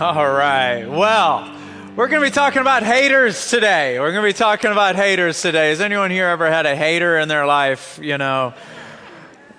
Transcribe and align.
All 0.00 0.30
right. 0.30 0.86
Well, 0.86 1.52
we're 1.96 2.06
going 2.06 2.22
to 2.22 2.28
be 2.28 2.32
talking 2.32 2.60
about 2.60 2.84
haters 2.84 3.50
today. 3.50 3.98
We're 3.98 4.12
going 4.12 4.22
to 4.22 4.28
be 4.28 4.32
talking 4.32 4.70
about 4.70 4.94
haters 4.94 5.42
today. 5.42 5.70
Has 5.70 5.80
anyone 5.80 6.12
here 6.12 6.28
ever 6.28 6.48
had 6.48 6.66
a 6.66 6.76
hater 6.76 7.18
in 7.18 7.26
their 7.26 7.46
life? 7.46 7.98
You 8.00 8.16
know, 8.16 8.54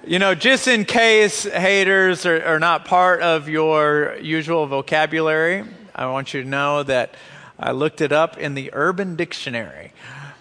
you 0.07 0.17
know, 0.17 0.35
just 0.35 0.69
in 0.69 0.85
case 0.85 1.43
haters 1.43 2.25
are, 2.25 2.41
are 2.41 2.57
not 2.57 2.85
part 2.85 3.21
of 3.21 3.49
your 3.49 4.15
usual 4.21 4.65
vocabulary, 4.65 5.65
I 5.93 6.05
want 6.05 6.33
you 6.33 6.41
to 6.43 6.47
know 6.47 6.83
that 6.83 7.15
I 7.59 7.71
looked 7.71 7.99
it 7.99 8.13
up 8.13 8.37
in 8.37 8.53
the 8.53 8.69
Urban 8.71 9.17
Dictionary. 9.17 9.91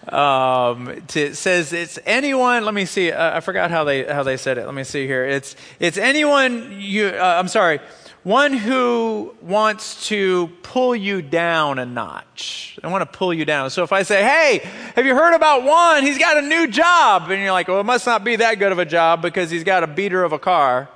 Um, 0.07 0.87
it 1.13 1.35
says 1.35 1.73
it's 1.73 1.99
anyone. 2.05 2.63
Let 2.63 2.73
me 2.73 2.85
see. 2.85 3.11
Uh, 3.11 3.35
I 3.35 3.41
forgot 3.41 3.69
how 3.69 3.83
they 3.83 4.05
how 4.05 4.23
they 4.23 4.37
said 4.37 4.57
it. 4.57 4.65
Let 4.65 4.73
me 4.73 4.85
see 4.85 5.07
here. 5.07 5.25
It's 5.25 5.57
it's 5.77 5.97
anyone 5.97 6.77
you. 6.79 7.07
Uh, 7.07 7.35
I'm 7.37 7.49
sorry 7.49 7.81
one 8.23 8.53
who 8.53 9.33
wants 9.41 10.07
to 10.07 10.47
pull 10.61 10.95
you 10.95 11.21
down 11.21 11.79
a 11.79 11.85
notch. 11.85 12.77
They 12.81 12.89
want 12.89 13.01
to 13.09 13.17
pull 13.17 13.33
you 13.33 13.45
down. 13.45 13.69
So 13.69 13.83
if 13.83 13.93
I 13.93 14.03
say, 14.03 14.21
hey, 14.23 14.59
have 14.95 15.05
you 15.05 15.15
heard 15.15 15.33
about 15.33 15.63
one? 15.63 16.03
He's 16.03 16.17
got 16.17 16.37
a 16.37 16.41
new 16.41 16.67
job. 16.67 17.31
And 17.31 17.41
you're 17.41 17.51
like, 17.51 17.67
well, 17.67 17.79
it 17.79 17.85
must 17.85 18.05
not 18.05 18.23
be 18.23 18.35
that 18.37 18.59
good 18.59 18.71
of 18.71 18.79
a 18.79 18.85
job 18.85 19.21
because 19.21 19.49
he's 19.49 19.63
got 19.63 19.83
a 19.83 19.87
beater 19.87 20.23
of 20.23 20.33
a 20.33 20.39
car. 20.39 20.89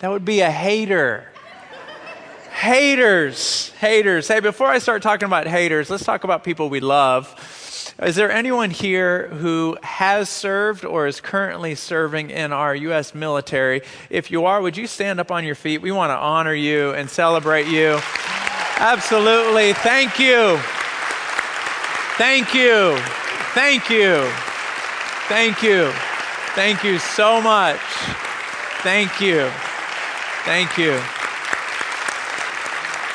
That 0.00 0.10
would 0.10 0.24
be 0.24 0.40
a 0.40 0.50
hater. 0.50 1.26
haters. 2.52 3.70
Haters. 3.80 4.28
Hey, 4.28 4.40
before 4.40 4.68
I 4.68 4.78
start 4.78 5.02
talking 5.02 5.26
about 5.26 5.46
haters, 5.46 5.90
let's 5.90 6.04
talk 6.04 6.22
about 6.22 6.44
people 6.44 6.68
we 6.68 6.80
love. 6.80 7.34
Is 8.00 8.14
there 8.14 8.30
anyone 8.30 8.70
here 8.70 9.26
who 9.26 9.76
has 9.82 10.28
served 10.28 10.84
or 10.84 11.08
is 11.08 11.20
currently 11.20 11.74
serving 11.74 12.30
in 12.30 12.52
our 12.52 12.72
U.S. 12.72 13.12
military? 13.12 13.82
If 14.08 14.30
you 14.30 14.44
are, 14.44 14.62
would 14.62 14.76
you 14.76 14.86
stand 14.86 15.18
up 15.18 15.32
on 15.32 15.44
your 15.44 15.56
feet? 15.56 15.82
We 15.82 15.90
want 15.90 16.10
to 16.10 16.16
honor 16.16 16.54
you 16.54 16.92
and 16.92 17.10
celebrate 17.10 17.66
you. 17.66 17.98
Absolutely. 18.78 19.72
Thank 19.72 20.20
you. 20.20 20.58
Thank 22.18 22.54
you. 22.54 22.96
Thank 23.54 23.90
you. 23.90 24.30
Thank 25.26 25.62
you. 25.64 25.90
Thank 26.54 26.84
you 26.84 26.98
so 26.98 27.40
much. 27.40 27.80
Thank 28.82 29.20
you. 29.20 29.50
Thank 30.44 30.78
you. 30.78 31.00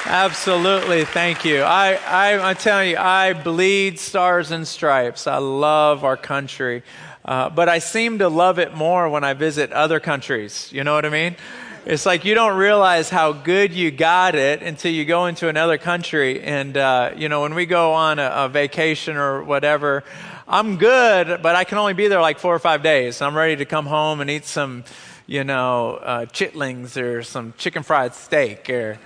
Absolutely. 0.05 1.05
Thank 1.05 1.45
you. 1.45 1.61
I, 1.61 1.93
I, 1.93 2.49
I'm 2.49 2.57
telling 2.57 2.89
you, 2.89 2.97
I 2.97 3.31
bleed 3.31 3.99
stars 3.99 4.51
and 4.51 4.67
stripes. 4.67 5.27
I 5.27 5.37
love 5.37 6.03
our 6.03 6.17
country. 6.17 6.83
Uh, 7.23 7.49
but 7.49 7.69
I 7.69 7.79
seem 7.79 8.19
to 8.19 8.27
love 8.27 8.59
it 8.59 8.75
more 8.75 9.07
when 9.07 9.23
I 9.23 9.33
visit 9.33 9.71
other 9.71 10.01
countries. 10.01 10.69
You 10.73 10.83
know 10.83 10.93
what 10.93 11.05
I 11.05 11.09
mean? 11.09 11.37
It's 11.85 12.05
like 12.05 12.25
you 12.25 12.35
don't 12.35 12.57
realize 12.57 13.09
how 13.09 13.31
good 13.31 13.73
you 13.73 13.91
got 13.91 14.35
it 14.35 14.61
until 14.61 14.91
you 14.91 15.05
go 15.05 15.27
into 15.27 15.47
another 15.47 15.77
country. 15.77 16.41
And, 16.41 16.75
uh, 16.75 17.11
you 17.15 17.29
know, 17.29 17.43
when 17.43 17.55
we 17.55 17.65
go 17.65 17.93
on 17.93 18.19
a, 18.19 18.29
a, 18.29 18.49
vacation 18.49 19.15
or 19.15 19.41
whatever, 19.41 20.03
I'm 20.49 20.75
good, 20.75 21.41
but 21.41 21.55
I 21.55 21.63
can 21.63 21.77
only 21.77 21.93
be 21.93 22.09
there 22.09 22.21
like 22.21 22.39
four 22.39 22.53
or 22.53 22.59
five 22.59 22.83
days. 22.83 23.21
I'm 23.21 23.37
ready 23.37 23.55
to 23.55 23.65
come 23.65 23.85
home 23.85 24.19
and 24.19 24.29
eat 24.29 24.43
some, 24.43 24.83
you 25.27 25.45
know, 25.45 25.95
uh, 25.95 26.25
chitlings 26.25 27.01
or 27.01 27.23
some 27.23 27.53
chicken 27.57 27.83
fried 27.83 28.15
steak 28.15 28.69
or 28.69 28.99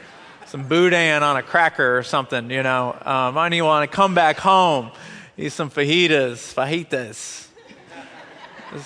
some 0.48 0.67
boudin 0.67 1.23
on 1.23 1.36
a 1.36 1.44
cracker 1.44 1.98
or 1.98 2.03
something, 2.03 2.50
you 2.50 2.64
know. 2.64 2.94
Um, 2.94 3.38
I 3.38 3.50
need 3.50 3.62
want 3.62 3.90
to 3.90 3.94
come 3.94 4.16
back 4.16 4.38
home, 4.38 4.92
eat 5.38 5.52
some 5.52 5.70
fajitas, 5.70 6.53
fajitas, 6.53 7.48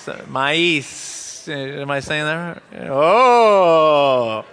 uh, 0.07 0.17
maíz. 0.25 1.47
Am 1.47 1.89
I 1.89 1.99
saying 1.99 2.25
that? 2.25 2.63
Oh. 2.89 4.45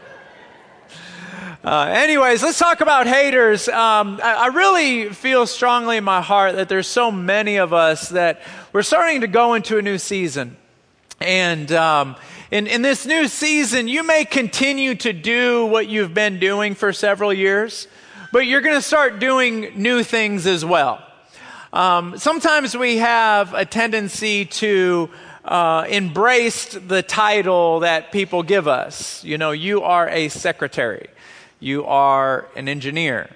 Uh, 1.64 1.86
anyways, 1.96 2.42
let's 2.42 2.58
talk 2.58 2.80
about 2.80 3.06
haters. 3.06 3.68
Um, 3.68 4.20
I, 4.22 4.34
I, 4.34 4.46
really 4.46 5.08
feel 5.08 5.44
strongly 5.46 5.96
in 5.96 6.04
my 6.04 6.22
heart 6.22 6.54
that 6.54 6.68
there's 6.68 6.86
so 6.86 7.10
many 7.10 7.56
of 7.56 7.72
us 7.72 8.10
that 8.10 8.40
we're 8.72 8.82
starting 8.82 9.22
to 9.22 9.26
go 9.26 9.54
into 9.54 9.76
a 9.76 9.82
new 9.82 9.98
season. 9.98 10.56
And 11.20 11.72
um, 11.72 12.16
in, 12.50 12.66
in 12.66 12.82
this 12.82 13.04
new 13.04 13.26
season, 13.26 13.88
you 13.88 14.04
may 14.04 14.24
continue 14.24 14.94
to 14.96 15.12
do 15.12 15.66
what 15.66 15.88
you've 15.88 16.14
been 16.14 16.38
doing 16.38 16.74
for 16.74 16.92
several 16.92 17.32
years, 17.32 17.88
but 18.32 18.40
you're 18.40 18.60
going 18.60 18.76
to 18.76 18.82
start 18.82 19.18
doing 19.18 19.72
new 19.74 20.04
things 20.04 20.46
as 20.46 20.64
well. 20.64 21.04
Um, 21.72 22.16
sometimes 22.18 22.76
we 22.76 22.98
have 22.98 23.52
a 23.52 23.64
tendency 23.64 24.44
to 24.46 25.10
uh, 25.44 25.86
embrace 25.88 26.74
the 26.74 27.02
title 27.02 27.80
that 27.80 28.12
people 28.12 28.42
give 28.42 28.68
us. 28.68 29.24
You 29.24 29.38
know, 29.38 29.50
you 29.50 29.82
are 29.82 30.08
a 30.08 30.28
secretary, 30.28 31.08
you 31.58 31.84
are 31.84 32.46
an 32.54 32.68
engineer, 32.68 33.28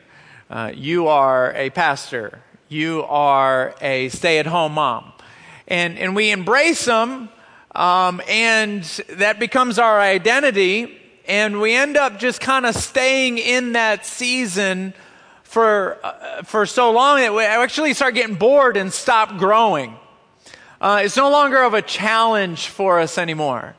uh, 0.50 0.70
you 0.72 1.08
are 1.08 1.52
a 1.54 1.70
pastor, 1.70 2.40
you 2.68 3.02
are 3.08 3.74
a 3.80 4.08
stay 4.10 4.38
at 4.38 4.46
home 4.46 4.74
mom. 4.74 5.12
And, 5.66 5.98
and 5.98 6.14
we 6.14 6.30
embrace 6.30 6.84
them 6.84 7.28
um, 7.74 8.20
and 8.28 8.82
that 9.10 9.38
becomes 9.38 9.78
our 9.78 10.00
identity. 10.00 10.98
And 11.26 11.60
we 11.60 11.74
end 11.74 11.96
up 11.96 12.18
just 12.18 12.40
kind 12.40 12.66
of 12.66 12.74
staying 12.74 13.38
in 13.38 13.72
that 13.72 14.04
season 14.04 14.94
for, 15.44 15.98
uh, 16.02 16.42
for 16.42 16.66
so 16.66 16.90
long 16.92 17.18
that 17.18 17.34
we 17.34 17.44
actually 17.44 17.94
start 17.94 18.14
getting 18.14 18.36
bored 18.36 18.76
and 18.76 18.92
stop 18.92 19.38
growing. 19.38 19.96
Uh, 20.80 21.02
it's 21.04 21.16
no 21.16 21.30
longer 21.30 21.62
of 21.62 21.74
a 21.74 21.82
challenge 21.82 22.68
for 22.68 22.98
us 22.98 23.18
anymore. 23.18 23.76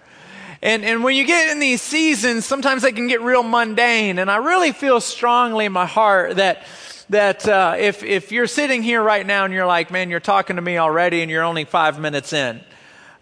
And, 0.61 0.85
and 0.85 1.03
when 1.03 1.17
you 1.17 1.25
get 1.25 1.49
in 1.49 1.59
these 1.59 1.81
seasons, 1.81 2.45
sometimes 2.45 2.83
they 2.83 2.93
can 2.93 3.07
get 3.07 3.21
real 3.21 3.43
mundane. 3.43 4.17
And 4.17 4.31
I 4.31 4.37
really 4.37 4.71
feel 4.71 5.01
strongly 5.01 5.65
in 5.65 5.73
my 5.73 5.85
heart 5.85 6.37
that, 6.37 6.63
that 7.09 7.45
uh, 7.45 7.75
if, 7.77 8.01
if 8.01 8.31
you're 8.31 8.47
sitting 8.47 8.81
here 8.81 9.03
right 9.03 9.27
now 9.27 9.43
and 9.43 9.53
you're 9.53 9.65
like, 9.65 9.91
man, 9.91 10.09
you're 10.09 10.21
talking 10.21 10.55
to 10.55 10.61
me 10.61 10.77
already 10.77 11.21
and 11.21 11.29
you're 11.29 11.43
only 11.43 11.65
five 11.65 11.99
minutes 11.99 12.31
in, 12.31 12.61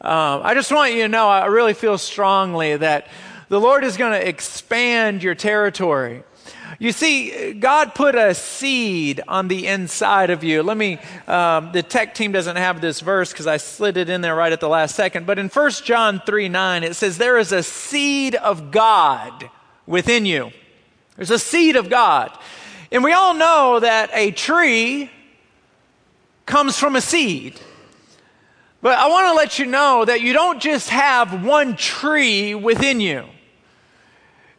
um, 0.04 0.42
I 0.44 0.56
just 0.56 0.72
want 0.72 0.94
you 0.94 1.04
to 1.04 1.08
know, 1.08 1.30
I 1.30 1.46
really 1.46 1.76
feel 1.76 1.98
strongly 2.00 2.76
that 2.76 3.08
the 3.50 3.60
Lord 3.60 3.84
is 3.84 3.98
going 3.98 4.20
to 4.20 4.28
expand 4.28 5.22
your 5.22 5.36
territory. 5.36 6.24
You 6.80 6.92
see, 6.92 7.54
God 7.54 7.94
put 7.94 8.16
a 8.16 8.34
seed 8.34 9.22
on 9.28 9.48
the 9.48 9.68
inside 9.68 10.32
of 10.32 10.44
you. 10.44 10.64
Let 10.64 10.78
me, 10.78 10.98
um, 11.28 11.72
the 11.72 11.84
tech 11.84 12.16
team 12.16 12.32
doesn't 12.32 12.56
have 12.56 12.82
this 12.82 13.02
verse 13.02 13.32
because 13.32 13.46
I 13.46 13.58
slid 13.58 13.98
it 13.98 14.10
in 14.10 14.22
there 14.22 14.34
right 14.34 14.52
at 14.52 14.60
the 14.60 14.68
last 14.68 14.96
second. 14.96 15.28
But 15.28 15.38
in 15.38 15.50
1 15.50 15.72
John 15.84 16.20
3 16.26 16.50
9, 16.50 16.84
it 16.84 16.96
says, 16.96 17.20
There 17.20 17.38
is 17.38 17.52
a 17.52 17.62
seed 17.62 18.34
of 18.34 18.72
God 18.72 19.52
within 19.86 20.26
you. 20.26 20.52
There's 21.16 21.30
a 21.30 21.38
seed 21.38 21.76
of 21.76 21.92
God. 21.92 22.36
And 22.92 23.04
we 23.04 23.14
all 23.14 23.36
know 23.36 23.80
that 23.80 24.10
a 24.14 24.32
tree 24.32 25.12
comes 26.48 26.80
from 26.80 26.96
a 26.96 27.02
seed. 27.02 27.60
But 28.82 28.98
I 28.98 29.08
want 29.10 29.28
to 29.28 29.34
let 29.34 29.60
you 29.60 29.66
know 29.68 30.06
that 30.06 30.22
you 30.22 30.34
don't 30.34 30.60
just 30.60 30.90
have 30.90 31.46
one 31.46 31.76
tree 31.76 32.56
within 32.56 33.00
you. 33.00 33.26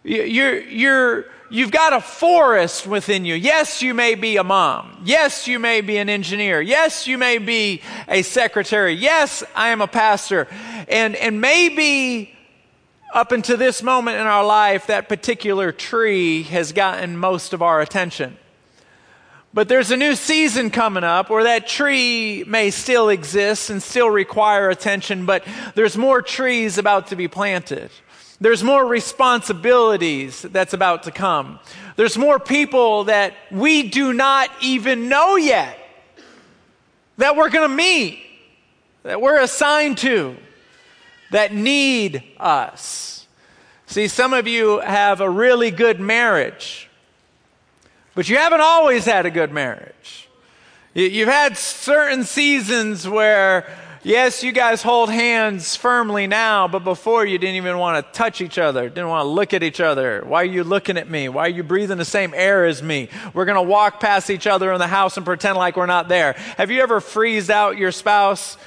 You're, 0.05 0.60
you're, 0.60 1.25
you've 1.50 1.71
got 1.71 1.93
a 1.93 2.00
forest 2.00 2.87
within 2.87 3.25
you. 3.25 3.34
Yes, 3.34 3.82
you 3.82 3.94
may 3.94 4.15
be 4.15 4.37
a 4.37 4.44
mom. 4.44 5.03
Yes, 5.05 5.49
you 5.49 5.59
may 5.59 5.81
be 5.81 5.97
an 5.97 6.09
engineer. 6.09 6.61
Yes, 6.61 7.06
you 7.06 7.19
may 7.19 7.38
be 7.38 7.82
a 8.09 8.22
secretary. 8.22 8.94
Yes, 8.94 9.43
I 9.55 9.69
am 9.69 9.81
a 9.81 9.88
pastor. 9.88 10.47
And, 10.88 11.16
and 11.16 11.41
maybe 11.41 12.32
up 13.12 13.32
until 13.32 13.56
this 13.56 13.82
moment 13.82 14.19
in 14.19 14.27
our 14.27 14.44
life, 14.44 14.87
that 14.87 15.09
particular 15.09 15.72
tree 15.72 16.44
has 16.44 16.72
gotten 16.72 17.16
most 17.16 17.53
of 17.53 17.61
our 17.61 17.81
attention. 17.81 18.38
But 19.55 19.69
there's 19.69 19.91
a 19.91 19.97
new 19.99 20.15
season 20.15 20.71
coming 20.71 21.05
up 21.05 21.29
where 21.29 21.45
that 21.45 21.67
tree 21.67 22.43
may 22.47 22.71
still 22.71 23.11
exist 23.11 23.69
and 23.69 23.83
still 23.83 24.09
require 24.09 24.71
attention, 24.71 25.27
but 25.27 25.45
there's 25.75 25.97
more 25.97 26.23
trees 26.23 26.79
about 26.79 27.09
to 27.09 27.17
be 27.17 27.29
planted. 27.29 27.91
There's 28.41 28.65
more 28.65 28.85
responsibilities 28.87 30.41
that's 30.43 30.73
about 30.73 31.03
to 31.03 31.11
come. 31.11 31.61
There's 31.97 32.17
more 32.17 32.38
people 32.38 33.05
that 33.05 33.35
we 33.50 33.88
do 33.88 34.15
not 34.15 34.50
even 34.62 35.11
know 35.11 35.37
yet 35.37 35.79
that 37.19 37.37
we're 37.37 37.50
going 37.50 37.69
to 37.69 37.75
meet, 37.75 38.21
that 39.03 39.21
we're 39.21 39.38
assigned 39.38 39.99
to, 39.99 40.35
that 41.31 41.55
need 41.55 42.25
us. 42.41 43.26
See, 43.87 44.09
some 44.09 44.32
of 44.32 44.49
you 44.49 44.81
have 44.81 45.21
a 45.21 45.29
really 45.29 45.71
good 45.71 46.00
marriage 46.00 46.88
but 48.14 48.29
you 48.29 48.37
haven't 48.37 48.61
always 48.61 49.05
had 49.05 49.26
a 49.26 49.31
good 49.31 49.53
marriage. 49.53 50.29
You've 50.94 51.29
had 51.29 51.56
certain 51.56 52.25
seasons 52.25 53.09
where, 53.09 53.67
yes, 54.03 54.43
you 54.43 54.53
guys 54.53 54.82
hold 54.82 55.09
hands 55.09 55.75
firmly 55.75 56.26
now, 56.26 56.69
but 56.69 56.85
before 56.85 57.25
you 57.25 57.38
didn't 57.38 57.56
even 57.56 57.79
want 57.79 58.05
to 58.05 58.12
touch 58.12 58.43
each 58.43 58.59
other, 58.59 58.91
didn't 58.91 59.09
want 59.09 59.25
to 59.25 59.29
look 59.29 59.55
at 59.55 59.62
each 59.62 59.81
other. 59.81 60.23
Why 60.26 60.43
are 60.43 60.44
you 60.44 60.64
looking 60.64 60.99
at 60.99 61.09
me? 61.09 61.31
Why 61.31 61.47
are 61.47 61.50
you 61.50 61.62
breathing 61.62 61.97
the 61.97 62.05
same 62.05 62.35
air 62.35 62.67
as 62.67 62.82
me? 62.82 63.09
We're 63.32 63.47
going 63.47 63.56
to 63.56 63.62
walk 63.62 64.00
past 64.00 64.29
each 64.29 64.47
other 64.47 64.70
in 64.73 64.79
the 64.79 64.87
house 64.87 65.17
and 65.17 65.25
pretend 65.25 65.56
like 65.56 65.76
we're 65.76 65.87
not 65.87 66.09
there. 66.09 66.35
Have 66.59 66.70
you 66.70 66.82
ever 66.82 67.00
freezed 67.00 67.50
out 67.50 67.79
your 67.79 67.93
spouse? 67.93 68.59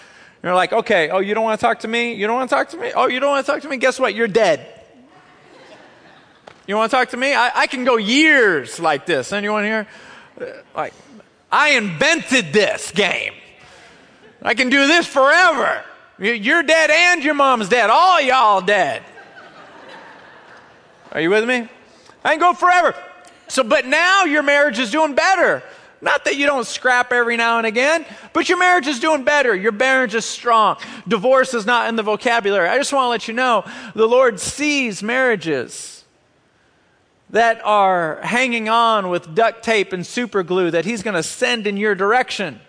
You're 0.41 0.55
like, 0.55 0.73
okay, 0.73 1.09
oh, 1.09 1.19
you 1.19 1.35
don't 1.35 1.43
want 1.43 1.59
to 1.59 1.63
talk 1.63 1.79
to 1.81 1.87
me? 1.87 2.13
You 2.13 2.25
don't 2.25 2.35
want 2.35 2.49
to 2.49 2.55
talk 2.55 2.69
to 2.69 2.77
me? 2.77 2.91
Oh, 2.95 3.07
you 3.07 3.19
don't 3.19 3.29
want 3.29 3.45
to 3.45 3.51
talk 3.51 3.61
to 3.61 3.69
me? 3.69 3.77
Guess 3.77 3.99
what? 3.99 4.15
You're 4.15 4.27
dead. 4.27 4.74
You 6.67 6.75
want 6.75 6.89
to 6.89 6.97
talk 6.97 7.09
to 7.09 7.17
me? 7.17 7.33
I, 7.33 7.51
I 7.53 7.67
can 7.67 7.83
go 7.83 7.97
years 7.97 8.79
like 8.79 9.05
this. 9.05 9.31
Anyone 9.31 9.63
here? 9.63 9.87
Uh, 10.39 10.45
like, 10.75 10.93
I 11.51 11.71
invented 11.71 12.53
this 12.53 12.91
game. 12.91 13.33
I 14.41 14.55
can 14.55 14.69
do 14.69 14.87
this 14.87 15.05
forever. 15.05 15.83
You're 16.17 16.63
dead 16.63 16.89
and 16.89 17.23
your 17.23 17.33
mom's 17.33 17.69
dead. 17.69 17.89
All 17.89 18.21
y'all 18.21 18.61
dead. 18.61 19.03
Are 21.11 21.21
you 21.21 21.29
with 21.29 21.47
me? 21.47 21.67
I 22.23 22.31
can 22.31 22.39
go 22.39 22.53
forever. 22.53 22.95
So, 23.47 23.63
but 23.63 23.85
now 23.85 24.23
your 24.23 24.43
marriage 24.43 24.79
is 24.79 24.91
doing 24.91 25.13
better. 25.13 25.61
Not 26.01 26.25
that 26.25 26.35
you 26.35 26.45
don't 26.45 26.65
scrap 26.65 27.11
every 27.11 27.37
now 27.37 27.57
and 27.57 27.67
again, 27.67 28.05
but 28.33 28.49
your 28.49 28.57
marriage 28.57 28.87
is 28.87 28.99
doing 28.99 29.23
better. 29.23 29.55
Your 29.55 29.71
marriage 29.71 30.15
is 30.15 30.25
strong. 30.25 30.77
Divorce 31.07 31.53
is 31.53 31.65
not 31.65 31.89
in 31.89 31.95
the 31.95 32.03
vocabulary. 32.03 32.67
I 32.67 32.77
just 32.77 32.91
want 32.91 33.05
to 33.05 33.09
let 33.09 33.27
you 33.27 33.33
know 33.33 33.65
the 33.93 34.07
Lord 34.07 34.39
sees 34.39 35.01
marriages 35.01 36.04
that 37.35 37.59
are 37.65 38.21
hanging 38.23 38.69
on 38.69 39.09
with 39.09 39.35
duct 39.35 39.61
tape 39.61 39.91
and 39.91 40.07
super 40.07 40.41
glue 40.41 40.71
that 40.71 40.85
He's 40.85 41.03
going 41.03 41.15
to 41.15 41.21
send 41.21 41.67
in 41.67 41.75
your 41.75 41.93
direction. 41.93 42.61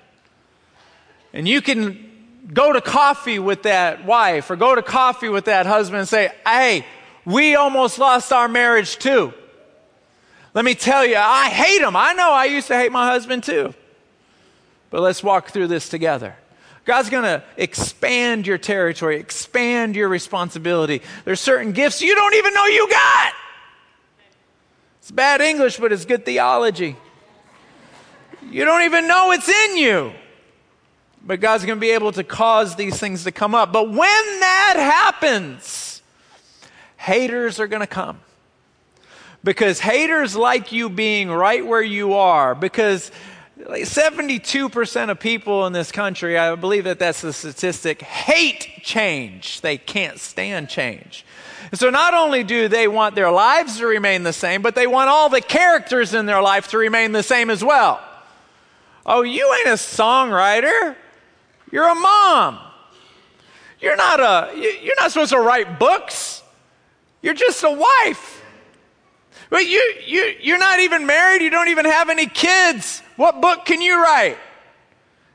And 1.32 1.46
you 1.46 1.62
can 1.62 2.10
go 2.52 2.72
to 2.72 2.80
coffee 2.80 3.38
with 3.38 3.62
that 3.62 4.04
wife 4.04 4.50
or 4.50 4.56
go 4.56 4.74
to 4.74 4.82
coffee 4.82 5.28
with 5.28 5.44
that 5.44 5.66
husband 5.66 6.00
and 6.00 6.08
say, 6.08 6.32
Hey, 6.44 6.84
we 7.24 7.54
almost 7.54 8.00
lost 8.00 8.32
our 8.32 8.48
marriage 8.48 8.96
too. 8.98 9.32
Let 10.52 10.64
me 10.64 10.74
tell 10.74 11.06
you, 11.06 11.16
I 11.16 11.48
hate 11.48 11.80
him. 11.80 11.94
I 11.94 12.14
know 12.14 12.32
I 12.32 12.46
used 12.46 12.66
to 12.66 12.74
hate 12.74 12.90
my 12.90 13.06
husband 13.06 13.44
too. 13.44 13.72
But 14.90 15.00
let's 15.00 15.22
walk 15.22 15.50
through 15.50 15.68
this 15.68 15.88
together. 15.88 16.34
God's 16.84 17.08
going 17.08 17.22
to 17.22 17.44
expand 17.56 18.48
your 18.48 18.58
territory, 18.58 19.20
expand 19.20 19.94
your 19.94 20.08
responsibility. 20.08 21.02
There's 21.24 21.40
certain 21.40 21.70
gifts 21.70 22.02
you 22.02 22.16
don't 22.16 22.34
even 22.34 22.52
know 22.52 22.66
you 22.66 22.90
got. 22.90 23.32
It's 25.06 25.12
bad 25.12 25.40
English, 25.40 25.76
but 25.76 25.92
it's 25.92 26.04
good 26.04 26.24
theology. 26.24 26.96
You 28.50 28.64
don't 28.64 28.82
even 28.82 29.06
know 29.06 29.30
it's 29.30 29.48
in 29.48 29.76
you. 29.76 30.12
But 31.24 31.38
God's 31.38 31.64
going 31.64 31.76
to 31.76 31.80
be 31.80 31.92
able 31.92 32.10
to 32.10 32.24
cause 32.24 32.74
these 32.74 32.98
things 32.98 33.22
to 33.22 33.30
come 33.30 33.54
up. 33.54 33.72
But 33.72 33.88
when 33.88 33.98
that 33.98 34.74
happens, 34.76 36.02
haters 36.96 37.60
are 37.60 37.68
going 37.68 37.82
to 37.82 37.86
come 37.86 38.18
because 39.44 39.78
haters 39.78 40.34
like 40.34 40.72
you 40.72 40.88
being 40.88 41.30
right 41.30 41.64
where 41.64 41.82
you 41.82 42.14
are 42.14 42.56
because 42.56 43.12
72% 43.60 45.10
of 45.10 45.20
people 45.20 45.66
in 45.66 45.72
this 45.72 45.92
country, 45.92 46.36
I 46.36 46.52
believe 46.56 46.82
that 46.82 46.98
that's 46.98 47.20
the 47.20 47.32
statistic, 47.32 48.02
hate 48.02 48.82
change. 48.82 49.60
They 49.60 49.78
can't 49.78 50.18
stand 50.18 50.68
change. 50.68 51.24
So 51.74 51.90
not 51.90 52.14
only 52.14 52.44
do 52.44 52.68
they 52.68 52.88
want 52.88 53.14
their 53.14 53.30
lives 53.30 53.78
to 53.78 53.86
remain 53.86 54.22
the 54.22 54.32
same, 54.32 54.62
but 54.62 54.74
they 54.74 54.86
want 54.86 55.10
all 55.10 55.28
the 55.28 55.40
characters 55.40 56.14
in 56.14 56.26
their 56.26 56.40
life 56.40 56.68
to 56.68 56.78
remain 56.78 57.12
the 57.12 57.22
same 57.22 57.50
as 57.50 57.64
well. 57.64 58.00
Oh, 59.04 59.22
you 59.22 59.52
ain't 59.58 59.68
a 59.68 59.72
songwriter. 59.72 60.96
You're 61.70 61.88
a 61.88 61.94
mom. 61.94 62.58
You're 63.80 63.96
not 63.96 64.20
a 64.20 64.52
you're 64.56 64.94
not 64.98 65.12
supposed 65.12 65.32
to 65.32 65.40
write 65.40 65.78
books. 65.78 66.42
You're 67.22 67.34
just 67.34 67.62
a 67.64 67.70
wife. 67.70 68.36
But 69.50 69.66
you, 69.66 69.94
you, 70.04 70.34
you're 70.40 70.58
not 70.58 70.80
even 70.80 71.06
married, 71.06 71.42
you 71.42 71.50
don't 71.50 71.68
even 71.68 71.84
have 71.84 72.08
any 72.08 72.26
kids. 72.26 73.02
What 73.16 73.40
book 73.40 73.64
can 73.64 73.80
you 73.80 74.02
write? 74.02 74.38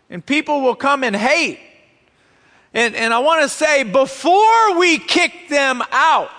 And 0.09 0.25
people 0.25 0.61
will 0.61 0.75
come 0.75 1.03
and 1.03 1.15
hate. 1.15 1.59
And, 2.73 2.95
and 2.95 3.13
I 3.13 3.19
want 3.19 3.41
to 3.41 3.49
say, 3.49 3.83
before 3.83 4.77
we 4.77 4.97
kick 4.97 5.49
them 5.49 5.83
out, 5.91 6.31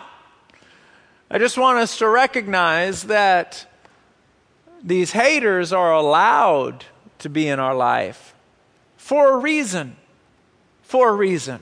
I 1.31 1.38
just 1.38 1.58
want 1.58 1.79
us 1.79 1.99
to 1.99 2.08
recognize 2.08 3.05
that 3.05 3.67
these 4.82 5.12
haters 5.12 5.73
are 5.73 5.93
allowed 5.93 6.84
to 7.20 7.29
be 7.29 7.49
in 7.49 7.61
our 7.61 7.75
life 7.75 8.34
for 8.96 9.34
a 9.34 9.37
reason. 9.37 9.96
For 10.82 11.11
a 11.11 11.12
reason. 11.12 11.61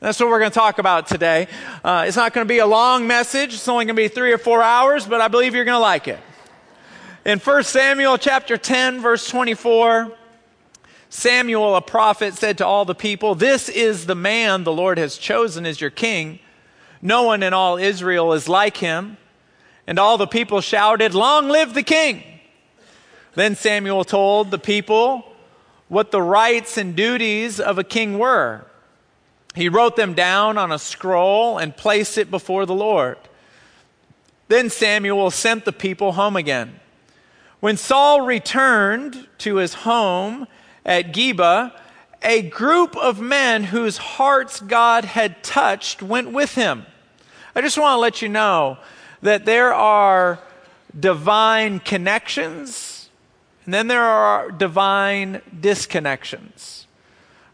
That's 0.00 0.20
what 0.20 0.28
we're 0.28 0.38
going 0.38 0.50
to 0.50 0.54
talk 0.54 0.78
about 0.78 1.06
today. 1.06 1.48
Uh, 1.82 2.04
it's 2.06 2.16
not 2.16 2.32
going 2.32 2.46
to 2.46 2.48
be 2.48 2.58
a 2.58 2.66
long 2.66 3.06
message. 3.06 3.54
It's 3.54 3.68
only 3.68 3.84
going 3.84 3.96
to 3.96 4.02
be 4.02 4.08
three 4.08 4.32
or 4.32 4.38
four 4.38 4.62
hours, 4.62 5.06
but 5.06 5.20
I 5.20 5.28
believe 5.28 5.54
you're 5.54 5.64
going 5.64 5.74
to 5.74 5.80
like 5.80 6.06
it. 6.06 6.20
In 7.24 7.38
1 7.38 7.64
Samuel 7.64 8.16
chapter 8.16 8.56
10, 8.56 9.00
verse 9.00 9.28
24, 9.28 10.12
Samuel, 11.10 11.74
a 11.74 11.80
prophet, 11.80 12.34
said 12.34 12.58
to 12.58 12.66
all 12.66 12.84
the 12.84 12.94
people, 12.94 13.34
This 13.34 13.68
is 13.68 14.06
the 14.06 14.14
man 14.14 14.64
the 14.64 14.72
Lord 14.72 14.98
has 14.98 15.16
chosen 15.16 15.64
as 15.64 15.80
your 15.80 15.90
king. 15.90 16.38
No 17.00 17.22
one 17.22 17.42
in 17.42 17.54
all 17.54 17.78
Israel 17.78 18.32
is 18.32 18.48
like 18.48 18.76
him. 18.76 19.16
And 19.86 19.98
all 19.98 20.18
the 20.18 20.26
people 20.26 20.60
shouted, 20.60 21.14
Long 21.14 21.48
live 21.48 21.72
the 21.72 21.82
king! 21.82 22.22
Then 23.34 23.54
Samuel 23.54 24.04
told 24.04 24.50
the 24.50 24.58
people 24.58 25.24
what 25.88 26.10
the 26.10 26.20
rights 26.20 26.76
and 26.76 26.94
duties 26.94 27.58
of 27.58 27.78
a 27.78 27.84
king 27.84 28.18
were. 28.18 28.66
He 29.54 29.68
wrote 29.68 29.96
them 29.96 30.12
down 30.12 30.58
on 30.58 30.70
a 30.70 30.78
scroll 30.78 31.56
and 31.56 31.76
placed 31.76 32.18
it 32.18 32.30
before 32.30 32.66
the 32.66 32.74
Lord. 32.74 33.16
Then 34.48 34.70
Samuel 34.70 35.30
sent 35.30 35.64
the 35.64 35.72
people 35.72 36.12
home 36.12 36.36
again. 36.36 36.80
When 37.60 37.76
Saul 37.76 38.20
returned 38.20 39.26
to 39.38 39.56
his 39.56 39.74
home 39.74 40.46
at 40.88 41.12
Geba, 41.12 41.72
a 42.22 42.42
group 42.42 42.96
of 42.96 43.20
men 43.20 43.64
whose 43.64 43.98
hearts 43.98 44.58
God 44.58 45.04
had 45.04 45.44
touched 45.44 46.02
went 46.02 46.32
with 46.32 46.54
him. 46.54 46.86
I 47.54 47.60
just 47.60 47.78
want 47.78 47.94
to 47.94 48.00
let 48.00 48.22
you 48.22 48.28
know 48.28 48.78
that 49.22 49.44
there 49.44 49.72
are 49.72 50.40
divine 50.98 51.78
connections 51.78 52.98
and 53.68 53.74
then 53.74 53.86
there 53.86 54.02
are 54.02 54.50
divine 54.50 55.42
disconnections. 55.54 56.86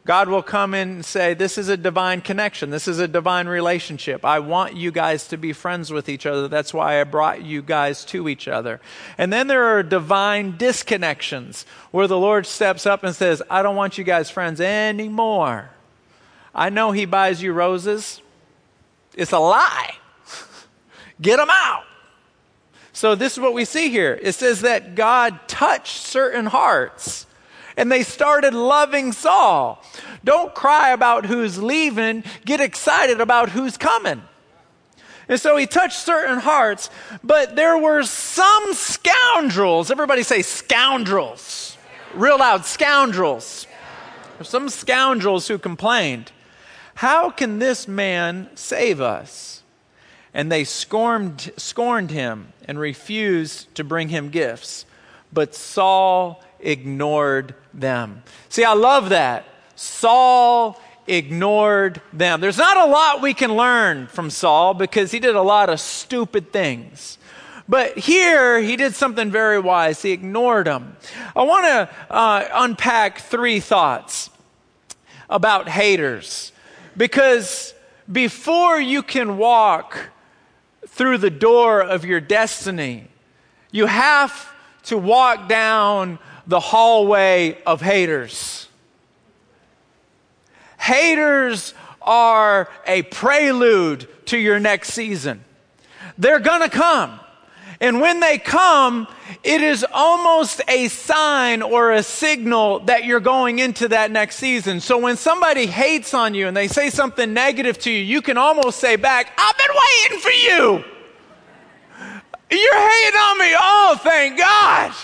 God 0.07 0.29
will 0.29 0.43
come 0.43 0.75
in 0.75 0.89
and 0.91 1.05
say, 1.05 1.33
This 1.33 1.57
is 1.57 1.69
a 1.69 1.79
divine 1.79 2.21
connection. 2.21 2.69
This 2.69 2.87
is 2.87 2.99
a 2.99 3.09
divine 3.09 3.49
relationship. 3.49 4.23
I 4.25 4.39
want 4.39 4.77
you 4.77 4.91
guys 4.91 5.29
to 5.29 5.39
be 5.39 5.55
friends 5.55 5.91
with 5.91 6.11
each 6.11 6.27
other. 6.27 6.47
That's 6.47 6.75
why 6.75 7.01
I 7.01 7.05
brought 7.05 7.43
you 7.43 7.63
guys 7.63 8.05
to 8.07 8.29
each 8.29 8.47
other. 8.47 8.81
And 9.17 9.33
then 9.33 9.47
there 9.47 9.65
are 9.65 9.83
divine 9.83 10.59
disconnections 10.59 11.65
where 11.91 12.07
the 12.07 12.19
Lord 12.19 12.47
steps 12.47 12.85
up 12.85 13.03
and 13.03 13.15
says, 13.15 13.43
I 13.49 13.63
don't 13.63 13.77
want 13.77 13.97
you 13.97 14.05
guys 14.05 14.29
friends 14.29 14.61
anymore. 14.61 15.71
I 16.55 16.69
know 16.69 16.93
He 16.93 17.07
buys 17.07 17.43
you 17.43 17.55
roses. 17.55 18.21
It's 19.15 19.33
a 19.33 19.39
lie. 19.39 19.95
Get 21.21 21.39
them 21.39 21.51
out. 21.51 21.85
So, 22.93 23.15
this 23.15 23.33
is 23.33 23.41
what 23.41 23.55
we 23.55 23.65
see 23.65 23.89
here. 23.89 24.19
It 24.23 24.35
says 24.35 24.61
that 24.61 24.95
God 24.95 25.49
touched 25.49 25.97
certain 25.97 26.47
hearts 26.47 27.27
and 27.77 27.91
they 27.91 28.03
started 28.03 28.55
loving 28.55 29.13
Saul. 29.13 29.83
Don't 30.25 30.55
cry 30.55 30.91
about 30.91 31.27
who's 31.27 31.63
leaving, 31.63 32.25
get 32.45 32.61
excited 32.61 33.21
about 33.21 33.51
who's 33.51 33.77
coming. 33.77 34.23
And 35.29 35.41
so 35.41 35.57
he 35.57 35.67
touched 35.67 35.99
certain 35.99 36.39
hearts, 36.39 36.91
but 37.23 37.57
there 37.57 37.79
were 37.79 38.03
some 38.03 38.75
scoundrels. 38.75 39.91
Everybody 39.91 40.23
say 40.23 40.43
scoundrels. 40.43 41.77
Real 42.15 42.39
loud, 42.39 42.65
scoundrels. 42.65 43.67
Some 44.43 44.69
scoundrels 44.69 45.49
who 45.49 45.59
complained, 45.59 46.33
How 46.97 47.31
can 47.31 47.59
this 47.59 47.89
man 47.89 48.51
save 48.55 49.01
us? 49.01 49.63
And 50.35 50.51
they 50.51 50.65
scorned, 50.65 51.53
scorned 51.57 52.11
him 52.11 52.53
and 52.67 52.79
refused 52.79 53.75
to 53.77 53.85
bring 53.85 54.09
him 54.09 54.31
gifts. 54.31 54.85
But 55.33 55.55
Saul 55.55 56.43
ignored 56.65 57.55
them. 57.73 58.23
See, 58.49 58.65
I 58.65 58.75
love 58.75 59.11
that. 59.11 59.47
Saul 59.77 60.81
ignored 61.07 62.01
them. 62.13 62.41
There's 62.41 62.59
not 62.59 62.77
a 62.77 62.87
lot 62.87 63.21
we 63.21 63.35
can 63.35 63.55
learn 63.57 64.07
from 64.07 64.31
Saul 64.31 64.75
because 64.75 65.11
he 65.11 65.21
did 65.21 65.37
a 65.37 65.43
lot 65.43 65.69
of 65.69 65.81
stupid 65.81 66.53
things. 66.53 67.19
But 67.69 67.97
here, 67.97 68.61
he 68.61 68.77
did 68.77 68.95
something 68.95 69.31
very 69.31 69.59
wise. 69.59 70.03
He 70.03 70.13
ignored 70.13 70.67
them. 70.67 70.97
I 71.35 71.43
want 71.45 71.65
to 71.65 71.91
uh, 72.11 72.49
unpack 72.53 73.21
three 73.21 73.61
thoughts 73.61 74.31
about 75.31 75.69
haters 75.69 76.53
because 76.97 77.75
before 78.11 78.81
you 78.81 79.03
can 79.03 79.39
walk 79.39 80.11
through 80.89 81.19
the 81.19 81.31
door 81.31 81.83
of 81.83 82.05
your 82.05 82.21
destiny, 82.21 83.09
you 83.73 83.87
have 83.87 84.53
to 84.85 84.99
walk 84.99 85.49
down 85.49 86.19
the 86.47 86.61
hallway 86.61 87.59
of 87.65 87.81
haters. 87.81 88.69
Haters 90.79 91.75
are 92.03 92.69
a 92.87 93.03
prelude 93.03 94.09
to 94.27 94.37
your 94.37 94.61
next 94.61 94.93
season. 94.93 95.43
They're 96.19 96.41
gonna 96.41 96.69
come. 96.69 97.21
And 97.81 98.01
when 98.01 98.21
they 98.21 98.39
come, 98.39 99.09
it 99.43 99.61
is 99.61 99.85
almost 99.93 100.61
a 100.69 100.89
sign 100.89 101.61
or 101.61 101.93
a 101.93 102.03
signal 102.03 102.81
that 102.81 103.05
you're 103.05 103.21
going 103.21 103.59
into 103.59 103.89
that 103.89 104.11
next 104.11 104.37
season. 104.37 104.81
So 104.81 104.99
when 104.99 105.17
somebody 105.17 105.67
hates 105.67 106.15
on 106.15 106.35
you 106.35 106.47
and 106.47 106.57
they 106.57 106.69
say 106.69 106.91
something 106.91 107.33
negative 107.33 107.79
to 107.81 107.91
you, 107.91 107.99
you 107.99 108.23
can 108.23 108.39
almost 108.39 108.79
say 108.79 108.97
back, 108.97 109.33
I've 109.37 109.59
been 109.59 109.77
waiting 109.87 110.21
for 110.21 110.31
you. 110.31 110.85
You're 112.51 112.89
hating 112.89 113.19
on 113.19 113.39
me. 113.39 113.55
Oh, 113.59 114.01
thank 114.03 114.39
God. 114.39 114.95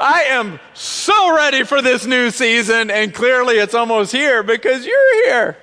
I 0.00 0.22
am 0.30 0.58
so 0.72 1.36
ready 1.36 1.62
for 1.62 1.82
this 1.82 2.06
new 2.06 2.30
season, 2.30 2.90
and 2.90 3.12
clearly 3.12 3.56
it's 3.56 3.74
almost 3.74 4.12
here 4.12 4.42
because 4.42 4.86
you're 4.86 5.26
here. 5.26 5.58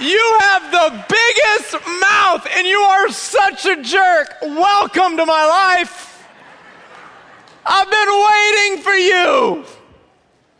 You 0.00 0.38
have 0.42 0.70
the 0.70 1.04
biggest 1.08 1.72
mouth, 2.00 2.46
and 2.54 2.68
you 2.68 2.78
are 2.78 3.08
such 3.08 3.66
a 3.66 3.82
jerk. 3.82 4.28
Welcome 4.42 5.16
to 5.16 5.26
my 5.26 5.44
life. 5.44 6.28
I've 7.66 7.90
been 7.90 8.76
waiting 8.76 8.82
for 8.84 8.94
you. 8.94 9.64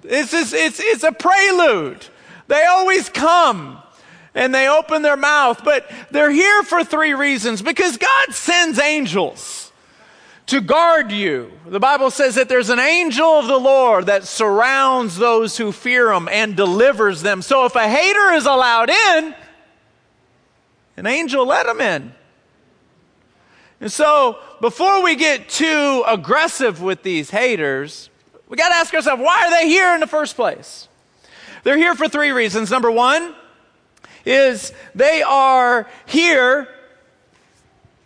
It's, 0.03 0.35
it's, 0.35 0.81
it's 0.81 1.05
a 1.05 1.13
prelude. 1.13 2.05
They 2.49 2.65
always 2.65 3.09
come 3.09 3.78
and 4.39 4.55
they 4.55 4.69
open 4.69 5.03
their 5.03 5.17
mouth, 5.17 5.65
but 5.65 5.91
they're 6.13 6.31
here 6.31 6.63
for 6.63 6.85
three 6.85 7.13
reasons 7.13 7.61
because 7.61 7.97
God 7.97 8.33
sends 8.33 8.79
angels 8.79 9.73
to 10.47 10.61
guard 10.61 11.11
you. 11.11 11.51
The 11.67 11.81
Bible 11.81 12.13
says 12.13 12.37
that 12.37 12.49
there's 12.49 12.71
an 12.71 12.79
angel 12.79 13.27
of 13.27 13.49
the 13.49 13.59
Lord 13.59 14.07
that 14.07 14.23
surrounds 14.23 15.17
those 15.17 15.59
who 15.59 15.73
fear 15.73 16.13
him 16.13 16.29
and 16.29 16.57
delivers 16.57 17.21
them. 17.23 17.43
So 17.43 17.65
if 17.65 17.75
a 17.75 17.89
hater 17.89 18.31
is 18.31 18.47
allowed 18.47 18.91
in, 18.91 19.35
an 20.97 21.07
angel 21.09 21.45
let 21.45 21.67
him 21.67 21.81
in. 21.81 22.15
And 23.81 23.91
so 23.91 24.39
before 24.61 25.03
we 25.03 25.17
get 25.17 25.49
too 25.49 26.05
aggressive 26.07 26.81
with 26.81 27.03
these 27.03 27.31
haters, 27.31 28.09
we 28.49 28.57
got 28.57 28.69
to 28.69 28.77
ask 28.77 28.95
ourselves 28.95 29.21
why 29.21 29.47
are 29.47 29.51
they 29.51 29.69
here 29.69 29.95
in 29.95 30.01
the 30.01 30.07
first 30.07 30.37
place? 30.37 30.87
They're 31.65 31.77
here 31.77 31.97
for 31.97 32.09
three 32.09 32.31
reasons. 32.31 32.71
Number 32.71 32.91
one 32.93 33.35
is 34.25 34.73
they 34.95 35.23
are 35.23 35.89
here 36.07 36.69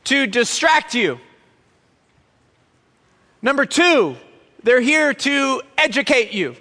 to 0.05 0.27
distract 0.27 0.95
you. 0.95 1.19
Number 3.41 3.67
two, 3.67 4.17
they're 4.63 4.81
here 4.81 5.13
to 5.13 5.63
educate 5.77 6.33
you. 6.33 6.57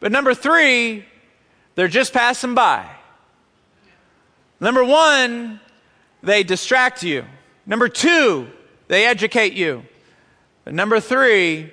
But 0.00 0.12
number 0.12 0.34
three, 0.34 1.04
they're 1.74 1.88
just 1.88 2.12
passing 2.12 2.54
by. 2.54 2.88
Number 4.60 4.84
one, 4.84 5.60
they 6.22 6.42
distract 6.42 7.02
you. 7.02 7.24
Number 7.66 7.88
two, 7.88 8.48
they 8.88 9.06
educate 9.06 9.52
you. 9.52 9.84
But 10.64 10.74
number 10.74 11.00
three, 11.00 11.72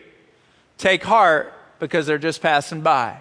take 0.78 1.04
heart 1.04 1.54
because 1.80 2.06
they're 2.06 2.18
just 2.18 2.42
passing 2.42 2.82
by. 2.82 3.18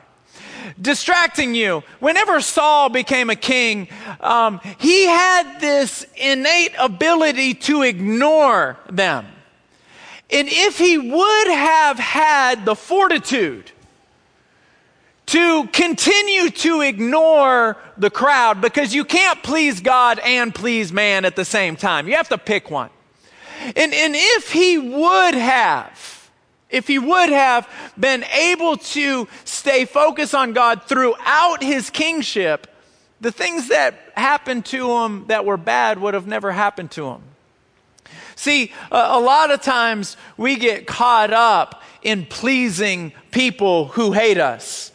Distracting 0.80 1.54
you. 1.54 1.83
Whenever 2.00 2.40
Saul 2.40 2.88
became 2.88 3.30
a 3.30 3.37
king, 3.37 3.88
um, 4.21 4.61
he 4.78 5.06
had 5.06 5.61
this 5.61 6.06
innate 6.16 6.73
ability 6.78 7.54
to 7.54 7.83
ignore 7.83 8.78
them. 8.90 9.26
And 10.30 10.49
if 10.50 10.78
he 10.78 10.99
would 10.99 11.49
have 11.49 11.99
had 11.99 12.64
the 12.64 12.75
fortitude 12.75 13.71
to 15.26 15.66
continue 15.68 16.50
to 16.50 16.80
ignore 16.80 17.76
the 17.97 18.11
crowd, 18.11 18.61
because 18.61 18.94
you 18.94 19.04
can't 19.04 19.42
please 19.42 19.80
God 19.80 20.18
and 20.18 20.54
please 20.54 20.92
man 20.92 21.25
at 21.25 21.37
the 21.37 21.44
same 21.44 21.76
time, 21.76 22.09
you 22.09 22.16
have 22.16 22.28
to 22.28 22.38
pick 22.38 22.71
one. 22.71 22.90
And, 23.76 23.94
and 23.94 24.14
if 24.14 24.52
he 24.52 24.76
would 24.78 25.35
have, 25.35 26.13
if 26.75 26.88
he 26.88 26.99
would 26.99 27.31
have 27.31 27.69
been 27.99 28.25
able 28.25 28.76
to 28.76 29.28
stay 29.45 29.85
focused 29.85 30.35
on 30.35 30.52
God 30.52 30.83
throughout 30.83 31.62
his 31.62 31.88
kingship, 31.88 32.66
the 33.21 33.31
things 33.31 33.69
that 33.69 33.95
happened 34.16 34.66
to 34.66 34.90
him 34.90 35.26
that 35.28 35.45
were 35.45 35.57
bad 35.57 36.00
would 36.00 36.14
have 36.14 36.26
never 36.26 36.50
happened 36.50 36.90
to 36.90 37.07
him. 37.07 37.23
See, 38.35 38.73
a, 38.90 38.97
a 38.97 39.21
lot 39.21 39.52
of 39.52 39.62
times 39.62 40.16
we 40.37 40.57
get 40.57 40.88
caught 40.88 41.33
up 41.33 41.81
in 42.02 42.26
pleasing 42.26 43.12
people 43.31 43.87
who 43.87 44.12
hate 44.12 44.38
us. 44.38 44.90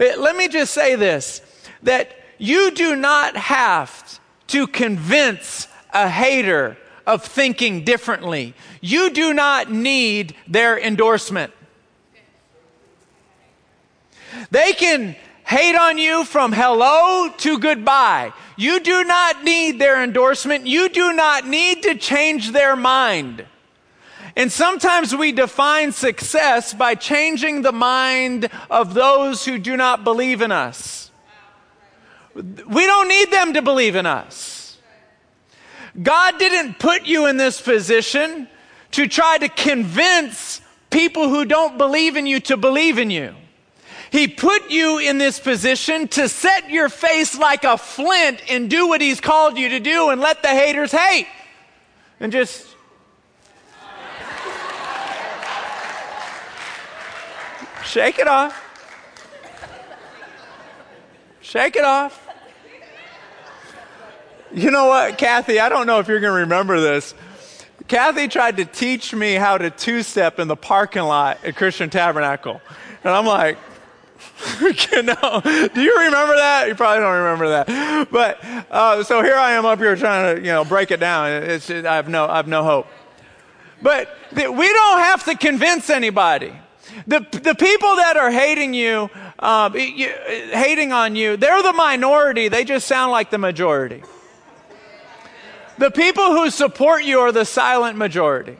Eh, 0.00 0.16
let 0.18 0.34
me 0.34 0.48
just 0.48 0.74
say 0.74 0.96
this 0.96 1.40
that 1.84 2.10
you 2.38 2.72
do 2.72 2.96
not 2.96 3.36
have 3.36 4.18
to 4.48 4.66
convince 4.66 5.68
a 5.94 6.08
hater 6.08 6.76
of 7.06 7.24
thinking 7.24 7.84
differently. 7.84 8.54
You 8.80 9.10
do 9.10 9.32
not 9.32 9.70
need 9.70 10.34
their 10.48 10.78
endorsement. 10.78 11.52
They 14.50 14.72
can 14.72 15.16
hate 15.44 15.76
on 15.76 15.98
you 15.98 16.24
from 16.24 16.52
hello 16.52 17.30
to 17.38 17.58
goodbye. 17.58 18.32
You 18.56 18.80
do 18.80 19.04
not 19.04 19.44
need 19.44 19.78
their 19.78 20.02
endorsement. 20.02 20.66
You 20.66 20.88
do 20.88 21.12
not 21.12 21.46
need 21.46 21.84
to 21.84 21.94
change 21.94 22.50
their 22.50 22.74
mind. 22.74 23.46
And 24.34 24.52
sometimes 24.52 25.14
we 25.16 25.32
define 25.32 25.92
success 25.92 26.74
by 26.74 26.94
changing 26.94 27.62
the 27.62 27.72
mind 27.72 28.50
of 28.70 28.92
those 28.92 29.44
who 29.44 29.58
do 29.58 29.76
not 29.76 30.04
believe 30.04 30.42
in 30.42 30.52
us. 30.52 31.10
We 32.34 32.84
don't 32.84 33.08
need 33.08 33.30
them 33.30 33.54
to 33.54 33.62
believe 33.62 33.96
in 33.96 34.04
us. 34.04 34.55
God 36.02 36.38
didn't 36.38 36.78
put 36.78 37.06
you 37.06 37.26
in 37.26 37.36
this 37.36 37.60
position 37.60 38.48
to 38.92 39.08
try 39.08 39.38
to 39.38 39.48
convince 39.48 40.60
people 40.90 41.28
who 41.28 41.44
don't 41.44 41.78
believe 41.78 42.16
in 42.16 42.26
you 42.26 42.40
to 42.40 42.56
believe 42.56 42.98
in 42.98 43.10
you. 43.10 43.34
He 44.10 44.28
put 44.28 44.70
you 44.70 44.98
in 44.98 45.18
this 45.18 45.40
position 45.40 46.08
to 46.08 46.28
set 46.28 46.70
your 46.70 46.88
face 46.88 47.36
like 47.36 47.64
a 47.64 47.76
flint 47.76 48.40
and 48.48 48.70
do 48.70 48.88
what 48.88 49.00
He's 49.00 49.20
called 49.20 49.58
you 49.58 49.70
to 49.70 49.80
do 49.80 50.10
and 50.10 50.20
let 50.20 50.42
the 50.42 50.48
haters 50.48 50.92
hate. 50.92 51.26
And 52.20 52.32
just. 52.32 52.66
Shake 57.84 58.18
it 58.18 58.28
off. 58.28 58.62
Shake 61.40 61.76
it 61.76 61.84
off. 61.84 62.25
You 64.56 64.70
know 64.70 64.86
what, 64.86 65.18
Kathy? 65.18 65.60
I 65.60 65.68
don't 65.68 65.86
know 65.86 65.98
if 65.98 66.08
you're 66.08 66.18
going 66.18 66.32
to 66.32 66.40
remember 66.40 66.80
this. 66.80 67.14
Kathy 67.88 68.26
tried 68.26 68.56
to 68.56 68.64
teach 68.64 69.14
me 69.14 69.34
how 69.34 69.58
to 69.58 69.68
two 69.68 70.02
step 70.02 70.38
in 70.38 70.48
the 70.48 70.56
parking 70.56 71.02
lot 71.02 71.44
at 71.44 71.56
Christian 71.56 71.90
Tabernacle. 71.90 72.62
And 73.04 73.12
I'm 73.12 73.26
like, 73.26 73.58
you 74.62 75.02
know, 75.02 75.42
do 75.74 75.82
you 75.82 75.98
remember 75.98 76.36
that? 76.36 76.68
You 76.68 76.74
probably 76.74 77.00
don't 77.00 77.18
remember 77.18 77.48
that. 77.50 78.10
But 78.10 78.42
uh, 78.70 79.04
so 79.04 79.22
here 79.22 79.34
I 79.34 79.52
am 79.52 79.66
up 79.66 79.78
here 79.78 79.94
trying 79.94 80.36
to, 80.36 80.40
you 80.40 80.52
know, 80.52 80.64
break 80.64 80.90
it 80.90 81.00
down. 81.00 81.30
It's, 81.30 81.68
I 81.68 81.96
have 81.96 82.08
no, 82.08 82.24
I 82.24 82.36
have 82.36 82.48
no 82.48 82.64
hope. 82.64 82.86
But 83.82 84.08
th- 84.34 84.48
we 84.48 84.72
don't 84.72 85.00
have 85.00 85.22
to 85.24 85.36
convince 85.36 85.90
anybody. 85.90 86.54
The, 87.06 87.20
the 87.30 87.54
people 87.54 87.96
that 87.96 88.16
are 88.16 88.30
hating 88.30 88.72
you, 88.72 89.10
um, 89.38 89.76
you, 89.76 90.08
hating 90.08 90.92
on 90.92 91.14
you, 91.14 91.36
they're 91.36 91.62
the 91.62 91.74
minority. 91.74 92.48
They 92.48 92.64
just 92.64 92.88
sound 92.88 93.12
like 93.12 93.28
the 93.28 93.36
majority. 93.36 94.02
The 95.78 95.90
people 95.90 96.32
who 96.32 96.50
support 96.50 97.04
you 97.04 97.20
are 97.20 97.32
the 97.32 97.44
silent 97.44 97.98
majority. 97.98 98.56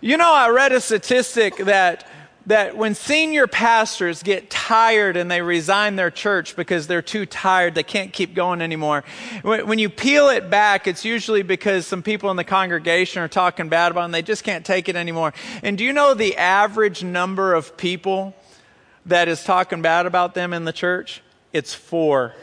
You 0.00 0.16
know, 0.16 0.32
I 0.32 0.48
read 0.50 0.72
a 0.72 0.80
statistic 0.80 1.56
that 1.58 2.06
that 2.46 2.76
when 2.76 2.94
senior 2.94 3.46
pastors 3.46 4.22
get 4.22 4.50
tired 4.50 5.16
and 5.16 5.30
they 5.30 5.40
resign 5.40 5.96
their 5.96 6.10
church 6.10 6.56
because 6.56 6.86
they're 6.86 7.00
too 7.00 7.24
tired, 7.24 7.74
they 7.74 7.82
can't 7.82 8.12
keep 8.12 8.34
going 8.34 8.60
anymore. 8.60 9.02
When 9.42 9.78
you 9.78 9.88
peel 9.88 10.28
it 10.28 10.50
back, 10.50 10.86
it's 10.86 11.06
usually 11.06 11.42
because 11.42 11.86
some 11.86 12.02
people 12.02 12.30
in 12.30 12.36
the 12.36 12.44
congregation 12.44 13.22
are 13.22 13.28
talking 13.28 13.70
bad 13.70 13.92
about 13.92 14.02
them. 14.02 14.12
They 14.12 14.20
just 14.20 14.44
can't 14.44 14.64
take 14.64 14.90
it 14.90 14.96
anymore. 14.96 15.32
And 15.62 15.78
do 15.78 15.84
you 15.84 15.92
know 15.94 16.12
the 16.12 16.36
average 16.36 17.02
number 17.02 17.54
of 17.54 17.78
people 17.78 18.34
that 19.06 19.26
is 19.26 19.42
talking 19.42 19.80
bad 19.80 20.04
about 20.04 20.34
them 20.34 20.52
in 20.52 20.64
the 20.64 20.72
church? 20.72 21.22
It's 21.52 21.72
four 21.72 22.34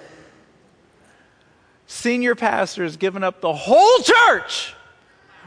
senior 1.92 2.36
pastor 2.36 2.84
has 2.84 2.98
given 2.98 3.24
up 3.24 3.42
the 3.42 3.54
whole 3.54 4.00
church 4.00 4.74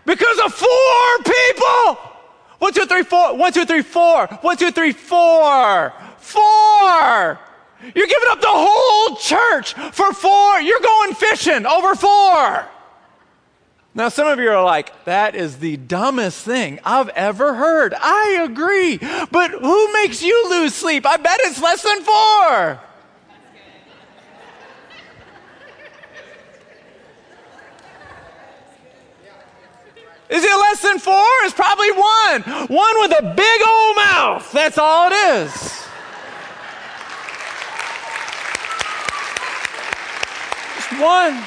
because 0.05 0.39
of 0.45 0.53
four 0.53 1.19
people. 1.25 2.11
One, 2.59 2.73
two, 2.73 2.87
three, 2.87 3.03
four. 3.03 3.35
One, 3.37 3.53
two, 3.53 3.65
three, 3.65 3.83
four. 3.83 4.27
One, 4.27 4.57
two, 4.57 4.71
three, 4.71 4.93
four. 4.93 5.93
Four. 6.19 7.39
You're 7.95 8.07
giving 8.07 8.29
up 8.29 8.41
the 8.41 8.47
whole 8.49 9.17
church 9.17 9.75
for 9.75 10.13
four. 10.13 10.61
You're 10.61 10.81
going 10.81 11.15
fishing 11.15 11.67
over 11.67 11.95
four. 11.95 12.67
Now, 13.95 14.09
some 14.09 14.27
of 14.27 14.39
you 14.39 14.51
are 14.51 14.65
like, 14.65 15.05
that 15.05 15.35
is 15.35 15.59
the 15.59 15.77
dumbest 15.77 16.45
thing 16.45 16.81
I've 16.85 17.11
ever 17.11 17.55
heard. 17.55 17.95
I 17.97 18.41
agree. 18.43 18.99
But 19.31 19.51
who 19.51 19.93
makes 19.93 20.23
you 20.23 20.51
lose 20.51 20.75
sleep? 20.75 21.07
I 21.07 21.17
bet 21.17 21.39
it's 21.43 21.61
less 21.63 21.83
than 21.83 22.03
four. 22.03 22.81
Is 30.35 30.43
it 30.43 30.59
less 30.59 30.83
than 30.83 30.99
four? 30.99 31.25
It's 31.43 31.55
probably 31.55 31.93
one. 31.93 32.43
One 32.67 32.95
with 32.99 33.13
a 33.21 33.23
big 33.23 33.61
old 33.65 33.95
mouth. 33.95 34.51
That's 34.51 34.79
all 34.79 35.07
it 35.07 35.15
is. 35.15 35.53
Just 40.75 40.91
one. 41.01 41.39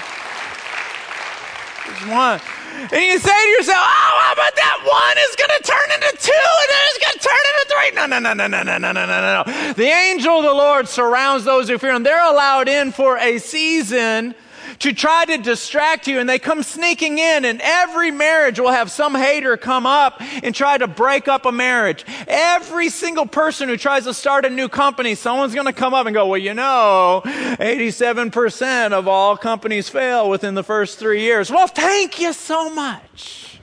There's 1.84 2.06
one. 2.10 2.40
And 2.80 3.04
you 3.04 3.20
say 3.20 3.44
to 3.44 3.50
yourself, 3.58 3.78
oh, 3.82 4.20
how 4.24 4.34
about 4.34 4.56
that 4.56 4.80
one 4.86 5.18
is 5.18 5.36
going 5.36 5.52
to 5.58 5.64
turn 5.64 5.92
into 5.92 6.12
two 6.24 6.32
and 6.32 6.70
then 6.70 6.84
it's 6.88 7.00
going 7.04 7.18
to 7.18 7.26
turn 7.28 7.44
into 7.52 7.66
three? 7.68 7.92
No, 7.92 8.06
no, 8.06 8.20
no, 8.20 8.34
no, 8.34 8.48
no, 8.48 8.64
no, 8.64 8.78
no, 8.78 8.92
no, 8.94 9.06
no, 9.06 9.44
no. 9.44 9.74
The 9.74 9.88
angel 9.88 10.38
of 10.38 10.44
the 10.46 10.54
Lord 10.54 10.88
surrounds 10.88 11.44
those 11.44 11.68
who 11.68 11.78
fear 11.78 11.92
him. 11.92 12.04
They're 12.04 12.24
allowed 12.24 12.70
in 12.70 12.94
for 12.94 13.18
a 13.18 13.38
season 13.40 14.34
to 14.80 14.94
try 14.94 15.26
to 15.26 15.38
distract 15.38 16.08
you 16.08 16.20
and 16.20 16.30
they 16.30 16.40
come 16.40 16.64
sneaking 16.64 17.20
in 17.20 17.46
and 17.46 17.60
every 17.62 18.12
marriage 18.12 18.60
will 18.60 18.72
have 18.72 18.92
some 18.92 19.16
hater 19.16 19.58
come 19.58 19.86
up 19.86 20.22
and 20.44 20.54
try 20.54 20.78
to 20.78 20.88
break 20.88 21.28
up 21.28 21.46
a 21.46 21.52
marriage. 21.52 22.06
Every 22.28 22.90
single 22.90 23.26
person 23.26 23.70
who 23.70 23.78
tries 23.78 24.04
to 24.04 24.14
start 24.14 24.46
a 24.46 24.50
new 24.50 24.70
company, 24.70 25.16
someone's 25.16 25.54
going 25.54 25.68
to 25.68 25.74
come 25.74 25.94
up 25.94 26.06
and 26.06 26.14
go, 26.14 26.28
well, 26.28 26.38
you 26.38 26.54
know, 26.54 27.22
87% 27.26 28.92
of 28.92 29.08
all 29.08 29.38
companies 29.38 29.90
fail 29.90 30.30
within 30.30 30.54
the 30.54 30.64
first 30.64 31.00
three 31.00 31.22
years. 31.22 31.50
Well, 31.50 31.68
thank 31.68 32.20
you 32.20 32.34
so 32.34 32.74
much. 32.74 33.57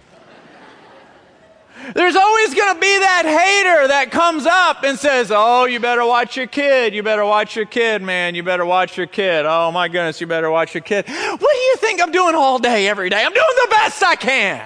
There's 1.93 2.17
always 2.17 2.55
going 2.55 2.75
to 2.75 2.81
be 2.81 2.99
that 2.99 3.25
hater 3.25 3.88
that 3.88 4.11
comes 4.11 4.47
up 4.47 4.85
and 4.85 4.99
says, 4.99 5.31
Oh, 5.35 5.67
you 5.67 5.81
better 5.81 6.07
watch 6.07 6.37
your 6.37 6.47
kid. 6.47 6.95
You 6.95 7.03
better 7.03 7.25
watch 7.25 7.57
your 7.57 7.67
kid, 7.67 8.00
man. 8.00 8.35
You 8.35 8.43
better 8.43 8.64
watch 8.64 8.97
your 8.97 9.07
kid. 9.07 9.45
Oh, 9.47 9.71
my 9.71 9.88
goodness, 9.88 10.21
you 10.21 10.26
better 10.26 10.50
watch 10.50 10.75
your 10.75 10.83
kid. 10.83 11.07
What 11.07 11.41
do 11.41 11.59
you 11.59 11.76
think 11.76 12.00
I'm 12.00 12.12
doing 12.12 12.35
all 12.35 12.59
day, 12.59 12.88
every 12.88 13.11
day? 13.11 13.23
I'm 13.23 13.33
doing 13.33 13.45
the 13.62 13.69
best 13.71 14.03
I 14.03 14.17
can. 14.17 14.64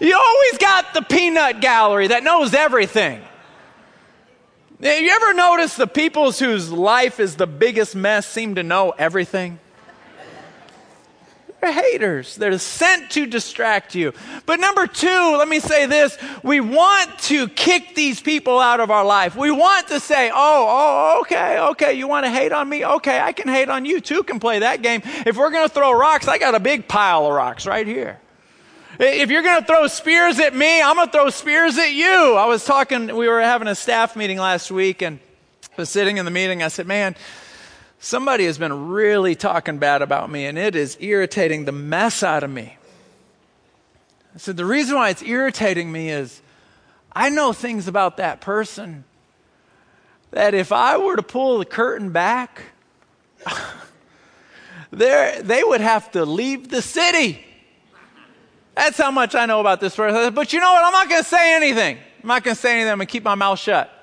You 0.00 0.16
always 0.16 0.58
got 0.58 0.94
the 0.94 1.02
peanut 1.02 1.60
gallery 1.60 2.08
that 2.08 2.24
knows 2.24 2.54
everything. 2.54 3.20
You 4.80 5.10
ever 5.10 5.34
notice 5.34 5.76
the 5.76 5.86
people 5.86 6.32
whose 6.32 6.70
life 6.70 7.20
is 7.20 7.36
the 7.36 7.46
biggest 7.46 7.94
mess 7.94 8.26
seem 8.26 8.54
to 8.54 8.62
know 8.62 8.94
everything? 8.96 9.58
They're 11.64 11.72
haters. 11.72 12.36
They're 12.36 12.58
sent 12.58 13.10
to 13.12 13.24
distract 13.24 13.94
you. 13.94 14.12
But 14.44 14.60
number 14.60 14.86
two, 14.86 15.36
let 15.38 15.48
me 15.48 15.60
say 15.60 15.86
this. 15.86 16.18
We 16.42 16.60
want 16.60 17.18
to 17.20 17.48
kick 17.48 17.94
these 17.94 18.20
people 18.20 18.60
out 18.60 18.80
of 18.80 18.90
our 18.90 19.02
life. 19.04 19.34
We 19.34 19.50
want 19.50 19.88
to 19.88 19.98
say, 19.98 20.30
oh, 20.30 20.34
oh, 20.36 21.20
okay, 21.22 21.58
okay, 21.58 21.94
you 21.94 22.06
want 22.06 22.26
to 22.26 22.30
hate 22.30 22.52
on 22.52 22.68
me? 22.68 22.84
Okay, 22.84 23.18
I 23.18 23.32
can 23.32 23.48
hate 23.48 23.70
on 23.70 23.86
you 23.86 24.02
too, 24.02 24.24
can 24.24 24.40
play 24.40 24.58
that 24.58 24.82
game. 24.82 25.00
If 25.24 25.38
we're 25.38 25.50
going 25.50 25.66
to 25.66 25.72
throw 25.72 25.90
rocks, 25.92 26.28
I 26.28 26.36
got 26.36 26.54
a 26.54 26.60
big 26.60 26.86
pile 26.86 27.24
of 27.24 27.32
rocks 27.32 27.66
right 27.66 27.86
here. 27.86 28.20
If 29.00 29.30
you're 29.30 29.42
going 29.42 29.62
to 29.62 29.66
throw 29.66 29.86
spears 29.86 30.38
at 30.40 30.54
me, 30.54 30.82
I'm 30.82 30.96
going 30.96 31.08
to 31.08 31.12
throw 31.12 31.30
spears 31.30 31.78
at 31.78 31.92
you. 31.92 32.34
I 32.34 32.44
was 32.44 32.62
talking, 32.66 33.06
we 33.16 33.26
were 33.26 33.40
having 33.40 33.68
a 33.68 33.74
staff 33.74 34.16
meeting 34.16 34.36
last 34.36 34.70
week 34.70 35.00
and 35.00 35.18
I 35.72 35.80
was 35.80 35.88
sitting 35.88 36.18
in 36.18 36.26
the 36.26 36.30
meeting. 36.30 36.62
I 36.62 36.68
said, 36.68 36.86
man, 36.86 37.16
somebody 38.04 38.44
has 38.44 38.58
been 38.58 38.88
really 38.88 39.34
talking 39.34 39.78
bad 39.78 40.02
about 40.02 40.30
me 40.30 40.44
and 40.44 40.58
it 40.58 40.76
is 40.76 40.96
irritating 41.00 41.64
the 41.64 41.72
mess 41.72 42.22
out 42.22 42.42
of 42.42 42.50
me. 42.50 42.76
I 44.34 44.38
said, 44.38 44.58
the 44.58 44.66
reason 44.66 44.96
why 44.96 45.08
it's 45.08 45.22
irritating 45.22 45.90
me 45.90 46.10
is 46.10 46.42
I 47.12 47.30
know 47.30 47.54
things 47.54 47.88
about 47.88 48.18
that 48.18 48.42
person 48.42 49.04
that 50.32 50.52
if 50.52 50.70
I 50.70 50.98
were 50.98 51.16
to 51.16 51.22
pull 51.22 51.58
the 51.58 51.64
curtain 51.64 52.10
back, 52.10 52.62
they 54.90 55.62
would 55.64 55.80
have 55.80 56.10
to 56.10 56.26
leave 56.26 56.68
the 56.68 56.82
city. 56.82 57.42
That's 58.74 58.98
how 58.98 59.12
much 59.12 59.34
I 59.34 59.46
know 59.46 59.60
about 59.60 59.80
this 59.80 59.96
person. 59.96 60.34
But 60.34 60.52
you 60.52 60.60
know 60.60 60.72
what? 60.72 60.84
I'm 60.84 60.92
not 60.92 61.08
going 61.08 61.22
to 61.22 61.28
say 61.28 61.54
anything. 61.54 61.96
I'm 62.22 62.28
not 62.28 62.42
going 62.42 62.56
to 62.56 62.60
say 62.60 62.72
anything. 62.72 62.90
I'm 62.90 62.98
going 62.98 63.06
to 63.06 63.12
keep 63.12 63.22
my 63.22 63.36
mouth 63.36 63.58
shut. 63.60 63.93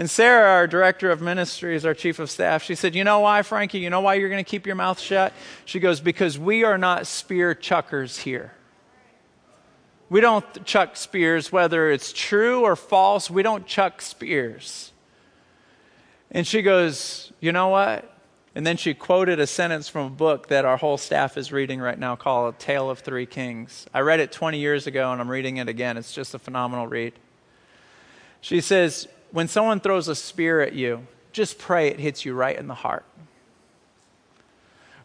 And 0.00 0.08
Sarah, 0.08 0.48
our 0.48 0.66
director 0.66 1.10
of 1.10 1.20
ministries, 1.20 1.84
our 1.84 1.92
chief 1.92 2.20
of 2.20 2.30
staff, 2.30 2.62
she 2.62 2.74
said, 2.74 2.94
You 2.94 3.04
know 3.04 3.20
why, 3.20 3.42
Frankie? 3.42 3.80
You 3.80 3.90
know 3.90 4.00
why 4.00 4.14
you're 4.14 4.30
going 4.30 4.42
to 4.42 4.50
keep 4.50 4.66
your 4.66 4.74
mouth 4.74 4.98
shut? 4.98 5.34
She 5.66 5.78
goes, 5.78 6.00
Because 6.00 6.38
we 6.38 6.64
are 6.64 6.78
not 6.78 7.06
spear 7.06 7.54
chuckers 7.54 8.20
here. 8.20 8.54
We 10.08 10.22
don't 10.22 10.64
chuck 10.64 10.96
spears, 10.96 11.52
whether 11.52 11.90
it's 11.90 12.14
true 12.14 12.62
or 12.62 12.76
false, 12.76 13.28
we 13.28 13.42
don't 13.42 13.66
chuck 13.66 14.00
spears. 14.00 14.90
And 16.30 16.46
she 16.46 16.62
goes, 16.62 17.30
You 17.38 17.52
know 17.52 17.68
what? 17.68 18.10
And 18.54 18.66
then 18.66 18.78
she 18.78 18.94
quoted 18.94 19.38
a 19.38 19.46
sentence 19.46 19.90
from 19.90 20.06
a 20.06 20.16
book 20.16 20.48
that 20.48 20.64
our 20.64 20.78
whole 20.78 20.96
staff 20.96 21.36
is 21.36 21.52
reading 21.52 21.78
right 21.78 21.98
now 21.98 22.16
called 22.16 22.54
A 22.54 22.56
Tale 22.56 22.88
of 22.88 23.00
Three 23.00 23.26
Kings. 23.26 23.84
I 23.92 24.00
read 24.00 24.20
it 24.20 24.32
20 24.32 24.58
years 24.58 24.86
ago 24.86 25.12
and 25.12 25.20
I'm 25.20 25.30
reading 25.30 25.58
it 25.58 25.68
again. 25.68 25.98
It's 25.98 26.14
just 26.14 26.32
a 26.32 26.38
phenomenal 26.38 26.86
read. 26.86 27.12
She 28.40 28.62
says, 28.62 29.06
when 29.32 29.48
someone 29.48 29.80
throws 29.80 30.08
a 30.08 30.14
spear 30.14 30.60
at 30.60 30.72
you, 30.72 31.06
just 31.32 31.58
pray 31.58 31.88
it 31.88 32.00
hits 32.00 32.24
you 32.24 32.34
right 32.34 32.58
in 32.58 32.66
the 32.66 32.74
heart. 32.74 33.04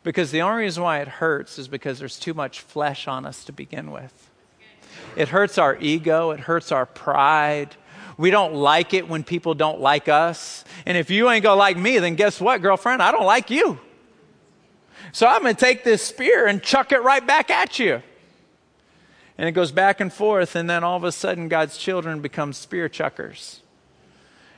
Because 0.03 0.31
the 0.31 0.41
only 0.41 0.63
reason 0.63 0.83
why 0.83 0.99
it 0.99 1.07
hurts 1.07 1.57
is 1.57 1.67
because 1.67 1.99
there's 1.99 2.19
too 2.19 2.33
much 2.33 2.59
flesh 2.59 3.07
on 3.07 3.25
us 3.25 3.43
to 3.45 3.51
begin 3.51 3.91
with. 3.91 4.29
It 5.15 5.29
hurts 5.29 5.57
our 5.57 5.77
ego, 5.77 6.31
it 6.31 6.41
hurts 6.41 6.71
our 6.71 6.85
pride. 6.85 7.75
We 8.17 8.31
don't 8.31 8.53
like 8.53 8.93
it 8.93 9.09
when 9.09 9.23
people 9.23 9.55
don't 9.55 9.81
like 9.81 10.07
us. 10.07 10.63
And 10.85 10.97
if 10.97 11.09
you 11.09 11.29
ain't 11.29 11.43
gonna 11.43 11.59
like 11.59 11.77
me, 11.77 11.99
then 11.99 12.15
guess 12.15 12.39
what, 12.39 12.61
girlfriend? 12.61 13.01
I 13.01 13.11
don't 13.11 13.25
like 13.25 13.49
you. 13.49 13.79
So 15.11 15.27
I'm 15.27 15.41
gonna 15.41 15.53
take 15.53 15.83
this 15.83 16.01
spear 16.01 16.47
and 16.47 16.61
chuck 16.61 16.91
it 16.91 17.03
right 17.03 17.25
back 17.25 17.49
at 17.49 17.77
you. 17.79 18.01
And 19.38 19.49
it 19.49 19.51
goes 19.51 19.71
back 19.71 19.99
and 19.99 20.13
forth, 20.13 20.55
and 20.55 20.69
then 20.69 20.83
all 20.83 20.95
of 20.95 21.03
a 21.03 21.11
sudden, 21.11 21.49
God's 21.49 21.77
children 21.77 22.21
become 22.21 22.53
spear 22.53 22.88
chuckers 22.88 23.61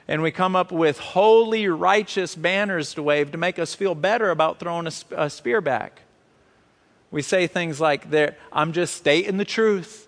and 0.08 0.22
we 0.22 0.32
come 0.32 0.56
up 0.56 0.72
with 0.72 1.00
holy, 1.00 1.68
righteous 1.68 2.36
banners 2.36 2.94
to 2.94 3.04
wave 3.04 3.32
to 3.32 3.38
make 3.38 3.60
us 3.60 3.76
feel 3.76 3.94
better 3.96 4.30
about 4.30 4.60
throwing 4.60 4.88
a, 4.88 4.92
a 5.12 5.30
spear 5.30 5.60
back. 5.60 6.02
We 7.12 7.22
say 7.22 7.48
things 7.48 7.82
like, 7.82 8.08
I'm 8.52 8.72
just 8.72 8.96
stating 8.96 9.38
the 9.38 9.46
truth. 9.46 10.08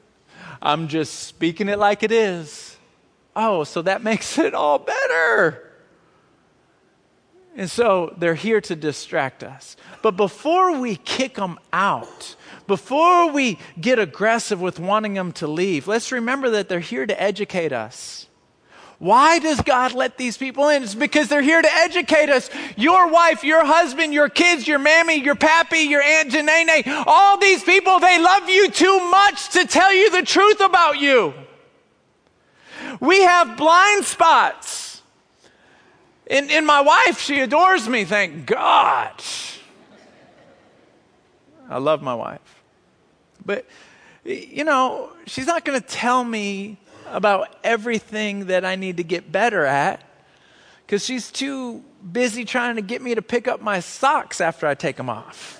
I'm 0.61 0.87
just 0.87 1.13
speaking 1.13 1.69
it 1.69 1.79
like 1.79 2.03
it 2.03 2.11
is. 2.11 2.77
Oh, 3.35 3.63
so 3.63 3.81
that 3.81 4.03
makes 4.03 4.37
it 4.37 4.53
all 4.53 4.79
better. 4.79 5.65
And 7.55 7.69
so 7.69 8.13
they're 8.17 8.35
here 8.35 8.61
to 8.61 8.75
distract 8.75 9.43
us. 9.43 9.75
But 10.01 10.11
before 10.11 10.79
we 10.79 10.95
kick 10.95 11.35
them 11.35 11.59
out, 11.73 12.35
before 12.67 13.31
we 13.31 13.59
get 13.79 13.99
aggressive 13.99 14.61
with 14.61 14.79
wanting 14.79 15.15
them 15.15 15.33
to 15.33 15.47
leave, 15.47 15.87
let's 15.87 16.11
remember 16.13 16.51
that 16.51 16.69
they're 16.69 16.79
here 16.79 17.05
to 17.05 17.21
educate 17.21 17.73
us. 17.73 18.28
Why 18.99 19.39
does 19.39 19.61
God 19.61 19.93
let 19.93 20.17
these 20.17 20.37
people 20.37 20.67
in? 20.67 20.83
It's 20.83 20.93
because 20.93 21.29
they're 21.29 21.41
here 21.41 21.61
to 21.61 21.73
educate 21.73 22.29
us. 22.29 22.49
Your 22.75 23.07
wife, 23.07 23.45
your 23.45 23.65
husband, 23.65 24.13
your 24.13 24.27
kids, 24.27 24.67
your 24.67 24.77
mammy, 24.77 25.15
your 25.15 25.35
pappy, 25.35 25.79
your 25.79 26.01
aunt 26.01 26.31
Janene, 26.31 27.05
all 27.07 27.37
these 27.37 27.63
people, 27.63 27.99
they 27.99 28.21
love 28.21 28.49
you 28.49 28.69
too 28.69 28.99
much 29.09 29.49
to 29.51 29.65
tell 29.65 29.93
you 29.93 30.11
the 30.11 30.23
truth 30.23 30.59
about 30.59 30.99
you. 30.99 31.33
We 32.99 33.21
have 33.21 33.55
blind 33.55 34.03
spots. 34.03 35.01
In, 36.27 36.49
in 36.49 36.65
my 36.65 36.81
wife, 36.81 37.21
she 37.21 37.39
adores 37.39 37.87
me, 37.87 38.03
thank 38.03 38.45
God. 38.45 39.13
I 41.69 41.77
love 41.77 42.01
my 42.01 42.15
wife. 42.15 42.63
But, 43.45 43.65
you 44.25 44.65
know, 44.65 45.11
she's 45.25 45.47
not 45.47 45.63
going 45.63 45.79
to 45.79 45.87
tell 45.87 46.23
me 46.23 46.77
about 47.11 47.55
everything 47.63 48.47
that 48.47 48.65
I 48.65 48.75
need 48.75 48.97
to 48.97 49.03
get 49.03 49.31
better 49.31 49.65
at 49.65 50.03
because 50.85 51.05
she's 51.05 51.31
too 51.31 51.83
busy 52.11 52.45
trying 52.45 52.75
to 52.75 52.81
get 52.81 53.01
me 53.01 53.15
to 53.15 53.21
pick 53.21 53.47
up 53.47 53.61
my 53.61 53.79
socks 53.79 54.41
after 54.41 54.65
I 54.65 54.75
take 54.75 54.95
them 54.95 55.09
off. 55.09 55.57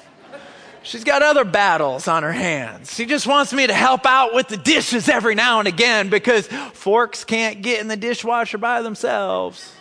She's 0.82 1.04
got 1.04 1.22
other 1.22 1.44
battles 1.44 2.08
on 2.08 2.24
her 2.24 2.32
hands. 2.32 2.94
She 2.94 3.06
just 3.06 3.28
wants 3.28 3.54
me 3.54 3.68
to 3.68 3.74
help 3.74 4.06
out 4.06 4.34
with 4.34 4.48
the 4.48 4.58
dishes 4.58 5.10
every 5.10 5.36
now 5.36 5.60
and 5.60 5.68
again 5.68 6.10
because 6.10 6.48
forks 6.48 7.26
can't 7.26 7.62
get 7.62 7.82
in 7.82 7.88
the 7.88 7.98
dishwasher 7.98 8.58
by 8.58 8.82
themselves. 8.82 9.74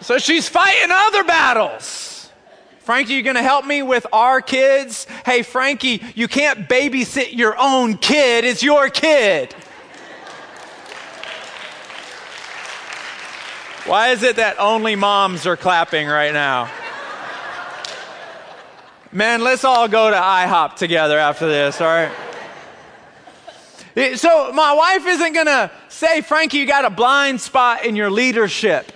So 0.00 0.18
she's 0.18 0.48
fighting 0.48 0.90
other 0.90 1.24
battles. 1.24 2.13
Frankie, 2.84 3.14
you're 3.14 3.22
going 3.22 3.36
to 3.36 3.42
help 3.42 3.64
me 3.64 3.82
with 3.82 4.06
our 4.12 4.42
kids? 4.42 5.06
Hey, 5.24 5.40
Frankie, 5.42 6.02
you 6.14 6.28
can't 6.28 6.68
babysit 6.68 7.32
your 7.32 7.56
own 7.58 7.96
kid. 7.96 8.44
It's 8.44 8.62
your 8.62 8.90
kid. 8.90 9.54
Why 13.86 14.10
is 14.10 14.22
it 14.22 14.36
that 14.36 14.58
only 14.58 14.96
moms 14.96 15.46
are 15.46 15.56
clapping 15.56 16.08
right 16.08 16.34
now? 16.34 16.70
Man, 19.12 19.42
let's 19.42 19.64
all 19.64 19.88
go 19.88 20.10
to 20.10 20.16
IHOP 20.16 20.76
together 20.76 21.18
after 21.18 21.48
this, 21.48 21.80
all 21.80 21.86
right? 21.86 22.12
Eh, 23.96 24.16
so, 24.16 24.52
my 24.52 24.74
wife 24.74 25.06
isn't 25.06 25.32
going 25.32 25.46
to 25.46 25.70
say, 25.88 26.20
Frankie, 26.20 26.58
you 26.58 26.66
got 26.66 26.84
a 26.84 26.90
blind 26.90 27.40
spot 27.40 27.86
in 27.86 27.96
your 27.96 28.10
leadership. 28.10 28.92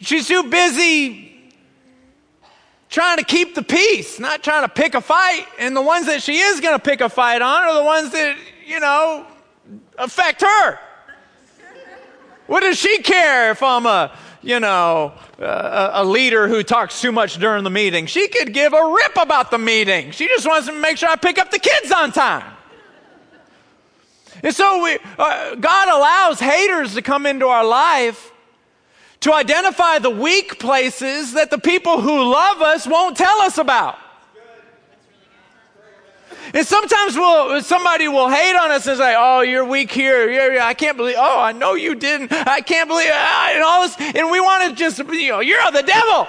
She's 0.00 0.26
too 0.26 0.44
busy 0.44 1.35
trying 2.88 3.18
to 3.18 3.24
keep 3.24 3.54
the 3.54 3.62
peace, 3.62 4.18
not 4.18 4.42
trying 4.42 4.62
to 4.62 4.68
pick 4.68 4.94
a 4.94 5.00
fight. 5.00 5.46
And 5.58 5.76
the 5.76 5.82
ones 5.82 6.06
that 6.06 6.22
she 6.22 6.38
is 6.38 6.60
going 6.60 6.74
to 6.74 6.82
pick 6.82 7.00
a 7.00 7.08
fight 7.08 7.42
on 7.42 7.64
are 7.64 7.74
the 7.74 7.84
ones 7.84 8.12
that, 8.12 8.36
you 8.66 8.80
know, 8.80 9.26
affect 9.98 10.42
her. 10.42 10.78
What 12.46 12.60
does 12.60 12.78
she 12.78 12.98
care 12.98 13.50
if 13.50 13.62
I'm 13.62 13.86
a, 13.86 14.16
you 14.42 14.60
know, 14.60 15.12
a 15.38 16.04
leader 16.04 16.48
who 16.48 16.62
talks 16.62 17.00
too 17.00 17.12
much 17.12 17.38
during 17.38 17.64
the 17.64 17.70
meeting. 17.70 18.06
She 18.06 18.28
could 18.28 18.54
give 18.54 18.72
a 18.72 18.92
rip 18.94 19.16
about 19.16 19.50
the 19.50 19.58
meeting. 19.58 20.12
She 20.12 20.28
just 20.28 20.46
wants 20.46 20.68
to 20.68 20.72
make 20.72 20.98
sure 20.98 21.08
I 21.08 21.16
pick 21.16 21.38
up 21.38 21.50
the 21.50 21.58
kids 21.58 21.90
on 21.90 22.12
time. 22.12 22.52
And 24.42 24.54
so 24.54 24.82
we, 24.82 24.98
uh, 25.18 25.54
God 25.56 25.88
allows 25.88 26.40
haters 26.40 26.94
to 26.94 27.02
come 27.02 27.26
into 27.26 27.46
our 27.46 27.64
life 27.64 28.32
to 29.26 29.34
identify 29.34 29.98
the 29.98 30.08
weak 30.08 30.56
places 30.60 31.32
that 31.32 31.50
the 31.50 31.58
people 31.58 32.00
who 32.00 32.32
love 32.32 32.62
us 32.62 32.86
won't 32.86 33.16
tell 33.16 33.40
us 33.40 33.58
about. 33.58 33.98
And 36.54 36.64
sometimes 36.64 37.16
we'll, 37.16 37.60
somebody 37.60 38.06
will 38.06 38.28
hate 38.28 38.54
on 38.54 38.70
us 38.70 38.86
and 38.86 38.96
say, 38.96 39.16
"Oh, 39.18 39.40
you're 39.40 39.64
weak 39.64 39.90
here. 39.90 40.30
You're, 40.30 40.60
I 40.60 40.74
can't 40.74 40.96
believe. 40.96 41.16
Oh, 41.18 41.40
I 41.40 41.50
know 41.50 41.74
you 41.74 41.96
didn't. 41.96 42.32
I 42.32 42.60
can't 42.60 42.88
believe." 42.88 43.10
Uh, 43.10 43.48
and 43.50 43.64
all 43.64 43.82
this, 43.82 43.96
and 43.98 44.30
we 44.30 44.38
want 44.38 44.70
to 44.70 44.76
just, 44.76 44.98
you 44.98 45.30
know, 45.30 45.40
you're 45.40 45.72
the 45.72 45.82
devil. 45.82 46.28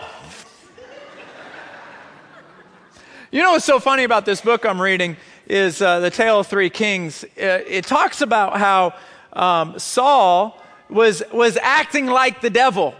you 3.31 3.43
know 3.43 3.51
what's 3.51 3.63
so 3.63 3.79
funny 3.79 4.05
about 4.05 4.25
this 4.25 4.41
book 4.41 4.65
I'm 4.65 4.81
reading 4.81 5.17
is 5.45 5.83
uh, 5.83 5.99
the 5.99 6.10
Tale 6.10 6.39
of 6.39 6.47
Three 6.47 6.71
Kings. 6.71 7.23
Uh, 7.23 7.62
it 7.67 7.86
talks 7.86 8.21
about 8.21 8.57
how 8.57 8.95
um, 9.33 9.77
Saul 9.77 10.60
was 10.89 11.23
was 11.32 11.58
acting 11.58 12.08
like 12.08 12.41
the 12.41 12.50
devil, 12.50 12.95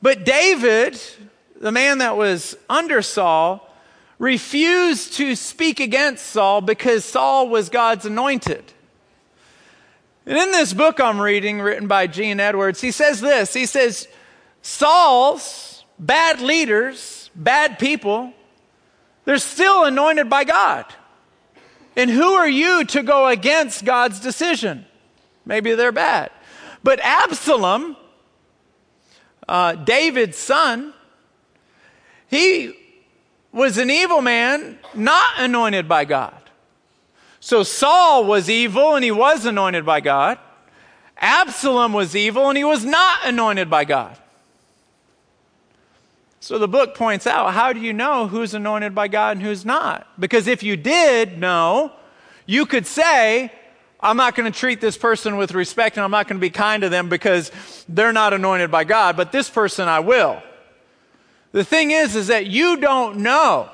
but 0.00 0.24
David, 0.24 1.00
the 1.60 1.72
man 1.72 1.98
that 1.98 2.16
was 2.16 2.56
under 2.68 3.02
Saul 3.02 3.68
refused 4.18 5.14
to 5.14 5.34
speak 5.34 5.80
against 5.80 6.26
Saul 6.26 6.60
because 6.60 7.04
Saul 7.04 7.48
was 7.48 7.68
God's 7.68 8.06
anointed. 8.06 8.64
And 10.24 10.38
in 10.38 10.52
this 10.52 10.72
book 10.72 11.00
I'm 11.00 11.20
reading, 11.20 11.60
written 11.60 11.88
by 11.88 12.06
Gene 12.06 12.38
Edwards, 12.38 12.80
he 12.80 12.90
says 12.90 13.20
this 13.20 13.52
He 13.54 13.66
says, 13.66 14.08
Saul's 14.62 15.84
bad 15.98 16.40
leaders, 16.40 17.30
bad 17.34 17.78
people, 17.78 18.32
they're 19.24 19.38
still 19.38 19.84
anointed 19.84 20.28
by 20.28 20.44
God. 20.44 20.86
And 21.96 22.10
who 22.10 22.32
are 22.34 22.48
you 22.48 22.84
to 22.86 23.02
go 23.02 23.26
against 23.26 23.84
God's 23.84 24.20
decision? 24.20 24.86
Maybe 25.44 25.74
they're 25.74 25.92
bad. 25.92 26.30
But 26.82 27.00
Absalom, 27.00 27.96
uh, 29.48 29.74
David's 29.74 30.38
son, 30.38 30.92
he 32.28 32.74
was 33.52 33.78
an 33.78 33.90
evil 33.90 34.20
man, 34.20 34.78
not 34.94 35.34
anointed 35.38 35.88
by 35.88 36.04
God. 36.04 36.34
So 37.40 37.62
Saul 37.62 38.24
was 38.24 38.48
evil 38.48 38.94
and 38.94 39.04
he 39.04 39.10
was 39.10 39.44
anointed 39.44 39.84
by 39.84 40.00
God. 40.00 40.38
Absalom 41.18 41.92
was 41.92 42.16
evil 42.16 42.48
and 42.48 42.56
he 42.56 42.64
was 42.64 42.84
not 42.84 43.18
anointed 43.24 43.68
by 43.68 43.84
God. 43.84 44.16
So 46.40 46.58
the 46.58 46.66
book 46.66 46.96
points 46.96 47.26
out 47.26 47.54
how 47.54 47.72
do 47.72 47.78
you 47.78 47.92
know 47.92 48.26
who's 48.26 48.54
anointed 48.54 48.94
by 48.94 49.06
God 49.06 49.36
and 49.36 49.46
who's 49.46 49.64
not? 49.64 50.08
Because 50.18 50.48
if 50.48 50.62
you 50.62 50.76
did 50.76 51.38
know, 51.38 51.92
you 52.46 52.66
could 52.66 52.86
say, 52.86 53.52
I'm 54.02 54.16
not 54.16 54.34
going 54.34 54.50
to 54.50 54.58
treat 54.58 54.80
this 54.80 54.98
person 54.98 55.36
with 55.36 55.52
respect 55.52 55.96
and 55.96 56.04
I'm 56.04 56.10
not 56.10 56.26
going 56.26 56.38
to 56.38 56.40
be 56.40 56.50
kind 56.50 56.82
to 56.82 56.88
them 56.88 57.08
because 57.08 57.52
they're 57.88 58.12
not 58.12 58.32
anointed 58.32 58.70
by 58.70 58.82
God, 58.82 59.16
but 59.16 59.30
this 59.30 59.48
person 59.48 59.86
I 59.86 60.00
will. 60.00 60.42
The 61.52 61.64
thing 61.64 61.92
is, 61.92 62.16
is 62.16 62.26
that 62.26 62.46
you 62.46 62.78
don't 62.78 63.18
know 63.18 63.70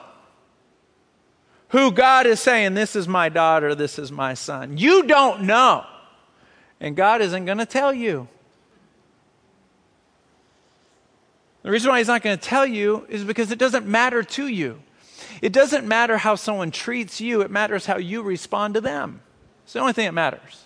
who 1.68 1.92
God 1.92 2.26
is 2.26 2.40
saying, 2.40 2.74
This 2.74 2.96
is 2.96 3.08
my 3.08 3.28
daughter, 3.28 3.74
this 3.74 3.98
is 3.98 4.12
my 4.12 4.34
son. 4.34 4.76
You 4.76 5.04
don't 5.04 5.42
know. 5.42 5.84
And 6.80 6.96
God 6.96 7.20
isn't 7.20 7.44
going 7.44 7.58
to 7.58 7.66
tell 7.66 7.92
you. 7.92 8.28
The 11.62 11.70
reason 11.70 11.90
why 11.90 11.98
He's 11.98 12.08
not 12.08 12.22
going 12.22 12.38
to 12.38 12.42
tell 12.42 12.66
you 12.66 13.06
is 13.08 13.24
because 13.24 13.50
it 13.50 13.58
doesn't 13.58 13.86
matter 13.86 14.22
to 14.22 14.46
you. 14.46 14.80
It 15.40 15.52
doesn't 15.52 15.86
matter 15.86 16.18
how 16.18 16.34
someone 16.34 16.70
treats 16.70 17.20
you, 17.20 17.40
it 17.42 17.50
matters 17.50 17.86
how 17.86 17.96
you 17.96 18.22
respond 18.22 18.74
to 18.74 18.80
them. 18.80 19.22
It's 19.68 19.74
the 19.74 19.80
only 19.80 19.92
thing 19.92 20.06
that 20.06 20.14
matters. 20.14 20.64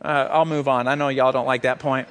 Uh, 0.00 0.06
I'll 0.30 0.46
move 0.46 0.68
on. 0.68 0.88
I 0.88 0.94
know 0.94 1.10
y'all 1.10 1.32
don't 1.32 1.44
like 1.44 1.62
that 1.62 1.80
point. 1.80 2.08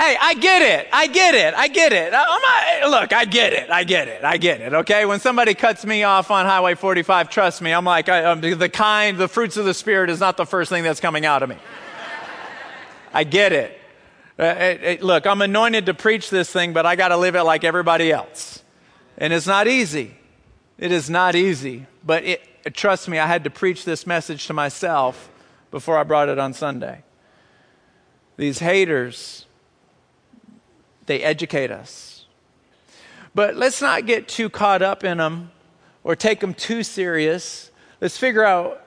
Hey, 0.00 0.16
I 0.20 0.34
get 0.34 0.62
it. 0.62 0.88
I 0.92 1.06
get 1.06 1.36
it. 1.36 1.54
I 1.54 1.68
get 1.68 1.92
it. 1.92 2.12
I, 2.12 2.88
look, 2.88 3.12
I 3.12 3.24
get 3.24 3.52
it. 3.52 3.70
I 3.70 3.84
get 3.84 4.08
it. 4.08 4.24
I 4.24 4.36
get 4.36 4.60
it. 4.60 4.74
Okay. 4.74 5.04
When 5.04 5.20
somebody 5.20 5.54
cuts 5.54 5.86
me 5.86 6.02
off 6.02 6.32
on 6.32 6.44
Highway 6.44 6.74
45, 6.74 7.30
trust 7.30 7.62
me, 7.62 7.70
I'm 7.70 7.84
like, 7.84 8.08
I, 8.08 8.24
um, 8.24 8.40
the 8.40 8.68
kind, 8.68 9.16
the 9.16 9.28
fruits 9.28 9.56
of 9.56 9.64
the 9.64 9.72
Spirit 9.72 10.10
is 10.10 10.18
not 10.18 10.36
the 10.36 10.44
first 10.44 10.70
thing 10.70 10.82
that's 10.82 10.98
coming 10.98 11.24
out 11.24 11.44
of 11.44 11.50
me. 11.50 11.56
I 13.14 13.22
get 13.22 13.52
it. 13.52 13.80
Uh, 14.36 14.46
it, 14.46 14.82
it. 14.82 15.02
Look, 15.04 15.24
I'm 15.24 15.40
anointed 15.40 15.86
to 15.86 15.94
preach 15.94 16.30
this 16.30 16.50
thing, 16.50 16.72
but 16.72 16.84
I 16.84 16.96
got 16.96 17.08
to 17.10 17.16
live 17.16 17.36
it 17.36 17.44
like 17.44 17.62
everybody 17.62 18.10
else. 18.10 18.60
And 19.16 19.32
it's 19.32 19.46
not 19.46 19.68
easy. 19.68 20.16
It 20.78 20.90
is 20.90 21.08
not 21.08 21.36
easy. 21.36 21.86
But 22.04 22.24
it, 22.24 22.74
trust 22.74 23.08
me, 23.08 23.18
I 23.18 23.26
had 23.26 23.44
to 23.44 23.50
preach 23.50 23.84
this 23.84 24.06
message 24.06 24.46
to 24.46 24.52
myself 24.52 25.30
before 25.70 25.98
I 25.98 26.02
brought 26.02 26.28
it 26.28 26.38
on 26.38 26.52
Sunday. 26.52 27.02
These 28.36 28.58
haters, 28.58 29.46
they 31.06 31.22
educate 31.22 31.70
us. 31.70 32.26
But 33.34 33.56
let's 33.56 33.80
not 33.80 34.06
get 34.06 34.28
too 34.28 34.50
caught 34.50 34.82
up 34.82 35.04
in 35.04 35.18
them 35.18 35.50
or 36.04 36.16
take 36.16 36.40
them 36.40 36.54
too 36.54 36.82
serious. 36.82 37.70
Let's 38.00 38.18
figure 38.18 38.44
out 38.44 38.84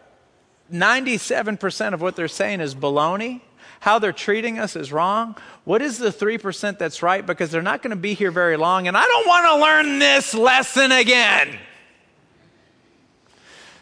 97% 0.71 1.93
of 1.93 2.01
what 2.01 2.15
they're 2.15 2.27
saying 2.27 2.59
is 2.59 2.75
baloney. 2.75 3.41
How 3.79 3.99
they're 3.99 4.13
treating 4.13 4.57
us 4.57 4.75
is 4.75 4.91
wrong. 4.91 5.35
What 5.63 5.81
is 5.81 5.97
the 5.97 6.09
3% 6.09 6.77
that's 6.79 7.03
right? 7.03 7.25
Because 7.25 7.51
they're 7.51 7.61
not 7.61 7.81
going 7.81 7.91
to 7.91 7.95
be 7.95 8.13
here 8.13 8.31
very 8.31 8.57
long, 8.57 8.87
and 8.87 8.97
I 8.97 9.05
don't 9.05 9.27
want 9.27 9.45
to 9.45 9.61
learn 9.61 9.99
this 9.99 10.33
lesson 10.33 10.91
again. 10.91 11.59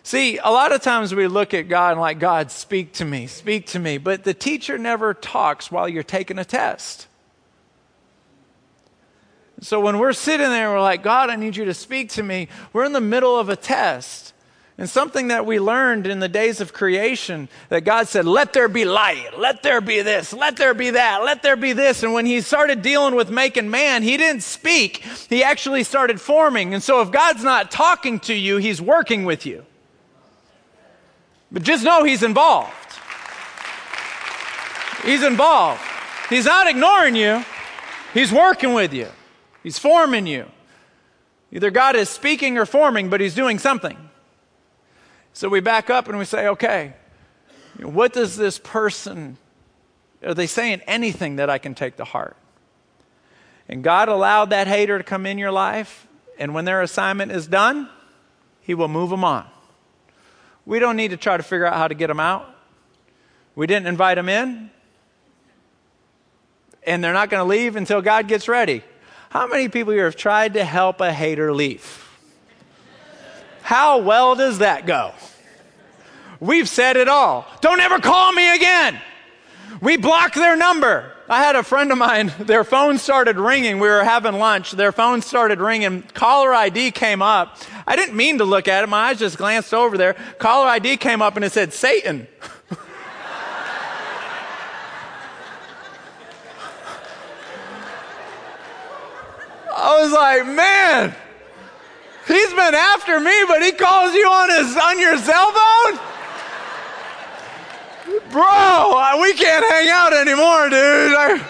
See, 0.05 0.37
a 0.37 0.51
lot 0.51 0.73
of 0.73 0.81
times 0.81 1.15
we 1.15 1.27
look 1.27 1.53
at 1.53 1.69
God 1.69 1.93
and 1.93 2.01
like, 2.01 2.19
God, 2.19 2.51
speak 2.51 2.91
to 2.93 3.05
me, 3.05 3.25
speak 3.25 3.67
to 3.67 3.79
me. 3.79 3.97
But 3.97 4.25
the 4.25 4.33
teacher 4.33 4.77
never 4.77 5.13
talks 5.13 5.71
while 5.71 5.87
you're 5.87 6.03
taking 6.03 6.37
a 6.37 6.45
test. 6.45 7.07
So 9.61 9.79
when 9.79 9.97
we're 9.97 10.11
sitting 10.11 10.49
there, 10.49 10.71
we're 10.71 10.81
like, 10.81 11.03
God, 11.03 11.29
I 11.29 11.37
need 11.37 11.55
you 11.55 11.63
to 11.65 11.73
speak 11.73 12.09
to 12.09 12.23
me. 12.23 12.49
We're 12.73 12.83
in 12.83 12.91
the 12.91 12.99
middle 12.99 13.39
of 13.39 13.47
a 13.47 13.55
test. 13.55 14.33
And 14.77 14.89
something 14.89 15.29
that 15.29 15.45
we 15.45 15.59
learned 15.59 16.05
in 16.05 16.19
the 16.19 16.27
days 16.27 16.59
of 16.59 16.73
creation 16.73 17.47
that 17.69 17.85
God 17.85 18.09
said, 18.09 18.25
let 18.25 18.51
there 18.51 18.67
be 18.67 18.83
light, 18.83 19.37
let 19.37 19.63
there 19.63 19.79
be 19.79 20.01
this, 20.01 20.33
let 20.33 20.57
there 20.57 20.73
be 20.73 20.89
that, 20.89 21.23
let 21.23 21.43
there 21.43 21.55
be 21.55 21.71
this. 21.71 22.03
And 22.03 22.11
when 22.11 22.25
he 22.25 22.41
started 22.41 22.81
dealing 22.81 23.15
with 23.15 23.29
making 23.29 23.69
man, 23.69 24.03
he 24.03 24.17
didn't 24.17 24.41
speak, 24.41 24.97
he 25.29 25.43
actually 25.43 25.83
started 25.83 26.19
forming. 26.19 26.73
And 26.73 26.83
so 26.83 27.01
if 27.01 27.11
God's 27.11 27.43
not 27.43 27.71
talking 27.71 28.19
to 28.21 28.33
you, 28.33 28.57
he's 28.57 28.81
working 28.81 29.23
with 29.23 29.45
you. 29.45 29.63
But 31.53 31.63
just 31.63 31.83
know 31.85 32.03
he's 32.03 32.23
involved. 32.23 32.73
He's 35.05 35.23
involved. 35.23 35.81
He's 36.29 36.45
not 36.45 36.67
ignoring 36.67 37.15
you, 37.15 37.45
he's 38.13 38.31
working 38.31 38.73
with 38.73 38.93
you. 38.93 39.07
He's 39.63 39.79
forming 39.79 40.27
you. 40.27 40.45
Either 41.51 41.71
God 41.71 41.95
is 41.95 42.09
speaking 42.09 42.57
or 42.57 42.65
forming, 42.65 43.09
but 43.09 43.21
He's 43.21 43.33
doing 43.33 43.57
something. 43.57 43.97
So 45.31 45.47
we 45.49 45.61
back 45.61 45.89
up 45.89 46.09
and 46.09 46.17
we 46.17 46.25
say, 46.25 46.47
okay, 46.47 46.93
what 47.79 48.13
does 48.13 48.35
this 48.35 48.59
person, 48.59 49.37
are 50.23 50.33
they 50.33 50.47
saying 50.47 50.81
anything 50.85 51.37
that 51.37 51.49
I 51.49 51.57
can 51.57 51.73
take 51.73 51.95
to 51.97 52.03
heart? 52.03 52.35
And 53.69 53.83
God 53.83 54.09
allowed 54.09 54.49
that 54.49 54.67
hater 54.67 54.97
to 54.97 55.03
come 55.03 55.25
in 55.25 55.37
your 55.37 55.51
life, 55.51 56.07
and 56.37 56.53
when 56.53 56.65
their 56.65 56.81
assignment 56.81 57.31
is 57.31 57.47
done, 57.47 57.87
He 58.61 58.73
will 58.73 58.89
move 58.89 59.09
them 59.09 59.23
on. 59.23 59.47
We 60.65 60.79
don't 60.79 60.95
need 60.95 61.11
to 61.11 61.17
try 61.17 61.37
to 61.37 61.43
figure 61.43 61.65
out 61.65 61.75
how 61.75 61.87
to 61.87 61.93
get 61.93 62.07
them 62.07 62.19
out. 62.19 62.49
We 63.55 63.67
didn't 63.67 63.87
invite 63.87 64.15
them 64.15 64.29
in, 64.29 64.71
and 66.85 67.03
they're 67.03 67.13
not 67.13 67.29
going 67.29 67.41
to 67.41 67.49
leave 67.49 67.75
until 67.75 68.01
God 68.01 68.27
gets 68.27 68.47
ready. 68.47 68.83
How 69.29 69.47
many 69.47 69.69
people 69.69 69.93
here 69.93 70.05
have 70.05 70.15
tried 70.15 70.53
to 70.55 70.63
help 70.63 71.01
a 71.01 71.11
hater 71.11 71.53
leave? 71.53 71.99
How 73.61 73.99
well 73.99 74.35
does 74.35 74.59
that 74.59 74.85
go? 74.85 75.13
We've 76.39 76.67
said 76.67 76.97
it 76.97 77.07
all. 77.07 77.47
Don't 77.61 77.79
ever 77.79 77.99
call 77.99 78.33
me 78.33 78.53
again. 78.55 78.99
We 79.81 79.97
block 79.97 80.33
their 80.33 80.57
number. 80.57 81.12
I 81.29 81.41
had 81.41 81.55
a 81.55 81.63
friend 81.63 81.89
of 81.91 81.97
mine, 81.97 82.33
their 82.39 82.65
phone 82.65 82.97
started 82.97 83.37
ringing. 83.37 83.79
We 83.79 83.87
were 83.87 84.03
having 84.03 84.39
lunch. 84.39 84.71
Their 84.71 84.91
phone 84.91 85.21
started 85.21 85.61
ringing. 85.61 86.01
Caller 86.13 86.53
ID 86.53 86.91
came 86.91 87.21
up. 87.21 87.57
I 87.87 87.95
didn't 87.95 88.17
mean 88.17 88.39
to 88.39 88.45
look 88.45 88.67
at 88.67 88.83
it. 88.83 88.87
My 88.87 89.09
eyes 89.09 89.19
just 89.19 89.37
glanced 89.37 89.73
over 89.73 89.97
there. 89.97 90.15
Caller 90.37 90.67
ID 90.67 90.97
came 90.97 91.21
up 91.21 91.37
and 91.37 91.45
it 91.45 91.53
said, 91.53 91.71
Satan. 91.71 92.27
I 99.75 100.01
was 100.01 100.11
like, 100.11 100.45
man, 100.45 101.15
he's 102.27 102.49
been 102.49 102.75
after 102.75 103.19
me, 103.21 103.43
but 103.47 103.63
he 103.63 103.71
calls 103.71 104.13
you 104.13 104.27
on 104.27 104.49
his 104.49 104.75
on 104.75 104.99
your 104.99 105.17
cell 105.17 105.51
phone? 105.51 106.12
Bro, 108.05 109.19
we 109.21 109.33
can't 109.33 109.65
hang 109.65 109.89
out 109.89 110.13
anymore, 110.13 110.69
dude. 110.69 111.13
I, 111.15 111.45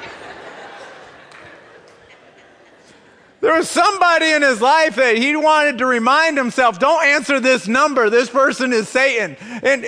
there 3.41 3.57
was 3.57 3.69
somebody 3.69 4.31
in 4.31 4.41
his 4.41 4.61
life 4.61 4.95
that 4.95 5.17
he 5.17 5.35
wanted 5.35 5.79
to 5.79 5.85
remind 5.85 6.37
himself 6.37 6.79
don't 6.79 7.03
answer 7.05 7.39
this 7.39 7.67
number. 7.67 8.09
This 8.09 8.29
person 8.29 8.71
is 8.71 8.87
Satan. 8.87 9.35
And 9.63 9.83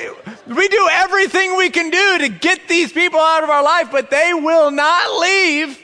we 0.48 0.68
do 0.68 0.90
everything 0.92 1.56
we 1.56 1.70
can 1.70 1.90
do 1.90 2.18
to 2.18 2.30
get 2.30 2.68
these 2.68 2.92
people 2.92 3.20
out 3.20 3.44
of 3.44 3.50
our 3.50 3.64
life, 3.64 3.90
but 3.92 4.10
they 4.10 4.34
will 4.34 4.72
not 4.72 5.22
leave 5.22 5.80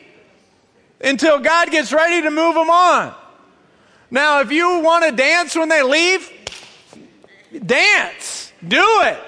until 1.00 1.40
God 1.40 1.72
gets 1.72 1.94
ready 1.94 2.22
to 2.24 2.32
move 2.32 2.56
them 2.56 2.70
on. 2.70 3.14
Now, 4.10 4.42
if 4.42 4.52
you 4.52 4.80
want 4.80 5.06
to 5.06 5.12
dance 5.12 5.56
when 5.56 5.70
they 5.70 5.84
leave, 5.84 6.30
dance. 7.66 8.52
Do 8.68 8.84
it. 9.04 9.20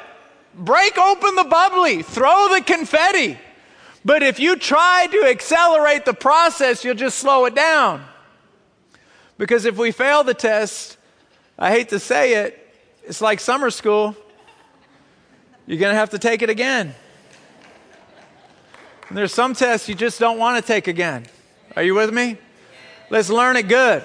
Break 0.56 0.98
open 0.98 1.36
the 1.36 1.44
bubbly, 1.44 2.04
throw 2.04 2.50
the 2.50 2.62
confetti. 2.62 3.38
But 4.06 4.22
if 4.22 4.40
you 4.40 4.56
try 4.56 5.08
to 5.12 5.26
accelerate 5.30 6.06
the 6.06 6.14
process, 6.14 6.84
you'll 6.84 6.96
just 6.96 7.18
slow 7.18 7.46
it 7.46 7.56
down. 7.56 8.04
Because 9.38 9.66
if 9.66 9.78
we 9.78 9.92
fail 9.92 10.24
the 10.24 10.34
test, 10.34 10.98
I 11.58 11.72
hate 11.72 11.90
to 11.90 12.00
say 12.00 12.46
it, 12.46 12.60
it's 13.04 13.22
like 13.22 13.40
summer 13.40 13.70
school. 13.70 14.16
You're 15.66 15.80
going 15.80 15.94
to 15.94 15.98
have 15.98 16.12
to 16.12 16.20
take 16.20 16.42
it 16.42 16.50
again. 16.50 16.94
And 19.10 19.18
there's 19.18 19.34
some 19.34 19.54
tests 19.54 19.88
you 19.88 19.96
just 19.96 20.20
don't 20.20 20.38
want 20.38 20.62
to 20.62 20.68
take 20.68 20.88
again. 20.88 21.26
Are 21.76 21.84
you 21.84 21.96
with 21.96 22.14
me? 22.14 22.38
Let's 23.10 23.30
learn 23.30 23.56
it 23.56 23.68
good. 23.68 24.04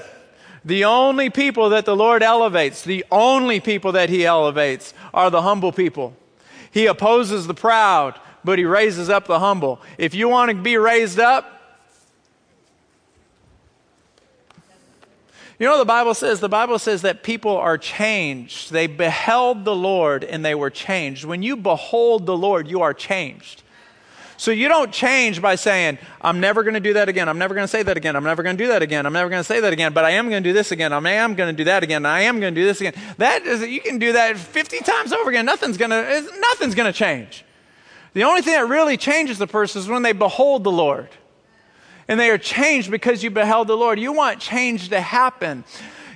The 0.65 0.85
only 0.85 1.31
people 1.31 1.71
that 1.71 1.85
the 1.85 1.97
Lord 1.97 2.23
elevates, 2.23 2.83
the 2.83 3.05
only 3.11 3.61
people 3.61 3.93
that 3.93 4.09
He 4.09 4.25
elevates 4.27 4.93
are 5.15 5.31
the 5.31 5.43
humble 5.43 5.73
people. 5.73 6.15
He 6.71 6.87
opposes 6.87 7.47
the 7.47 7.55
proud, 7.55 8.19
but 8.45 8.59
He 8.59 8.65
raises 8.65 9.09
up 9.09 9.27
the 9.27 9.39
humble. 9.39 9.81
If 9.97 10.15
you 10.15 10.29
want 10.29 10.51
to 10.51 10.57
be 10.57 10.77
raised 10.77 11.19
up, 11.19 11.59
You 15.59 15.67
know 15.67 15.79
the 15.79 15.85
Bible 15.85 16.15
says? 16.15 16.39
The 16.39 16.49
Bible 16.49 16.79
says 16.79 17.03
that 17.03 17.25
people 17.25 17.57
are 17.57 17.77
changed. 17.77 18.71
They 18.71 18.87
beheld 18.87 19.65
the 19.65 19.75
Lord 19.75 20.23
and 20.23 20.45
they 20.45 20.55
were 20.55 20.71
changed. 20.71 21.25
When 21.25 21.43
you 21.43 21.57
behold 21.57 22.27
the 22.27 22.37
Lord, 22.37 22.69
you 22.69 22.83
are 22.83 22.95
changed. 22.95 23.65
So 24.39 24.53
you 24.53 24.69
don't 24.69 24.93
change 24.93 25.43
by 25.43 25.57
saying, 25.57 25.99
I'm 26.23 26.39
never 26.39 26.63
going 26.63 26.75
to 26.75 26.81
do 26.81 26.93
that 26.93 27.09
again. 27.09 27.29
I'm 27.29 27.39
never 27.39 27.55
going 27.55 27.65
to 27.65 27.69
say 27.69 27.83
that 27.83 27.97
again. 27.97 28.15
I'm 28.15 28.23
never 28.23 28.45
going 28.45 28.57
to 28.57 28.65
do 28.65 28.69
that 28.69 28.83
again. 28.83 29.05
I'm 29.05 29.13
never 29.13 29.29
going 29.29 29.41
to 29.41 29.45
say 29.45 29.59
that 29.59 29.73
again, 29.73 29.93
but 29.93 30.05
I 30.05 30.11
am 30.11 30.31
going 30.31 30.45
to 30.45 30.49
do 30.49 30.53
this 30.53 30.71
again. 30.71 30.93
I 30.93 31.11
am 31.11 31.35
going 31.35 31.53
to 31.53 31.57
do 31.57 31.65
that 31.65 31.83
again. 31.83 32.07
I 32.07 32.21
am 32.21 32.39
going 32.39 32.55
to 32.55 32.61
do 32.61 32.65
this 32.65 32.81
again. 32.81 32.95
That 33.17 33.45
is, 33.45 33.63
you 33.63 33.81
can 33.81 33.99
do 33.99 34.13
that 34.13 34.39
50 34.39 34.79
times 34.79 35.13
over 35.13 35.29
again. 35.29 35.45
Nothing's 35.45 35.77
going 35.77 35.91
to, 35.91 36.31
nothing's 36.39 36.77
going 36.77 36.91
to 36.91 36.97
change. 36.97 37.45
The 38.15 38.23
only 38.23 38.43
thing 38.43 38.55
that 38.55 38.69
really 38.69 38.97
changes 38.97 39.39
the 39.39 39.49
person 39.49 39.83
is 39.83 39.89
when 39.89 40.03
they 40.03 40.13
behold 40.13 40.63
the 40.63 40.71
Lord 40.71 41.09
and 42.07 42.21
they 42.21 42.31
are 42.31 42.39
changed 42.39 42.93
because 42.93 43.25
you 43.25 43.31
beheld 43.31 43.67
the 43.67 43.77
Lord. 43.77 43.99
You 43.99 44.13
want 44.13 44.39
change 44.39 44.91
to 44.91 45.01
happen. 45.01 45.65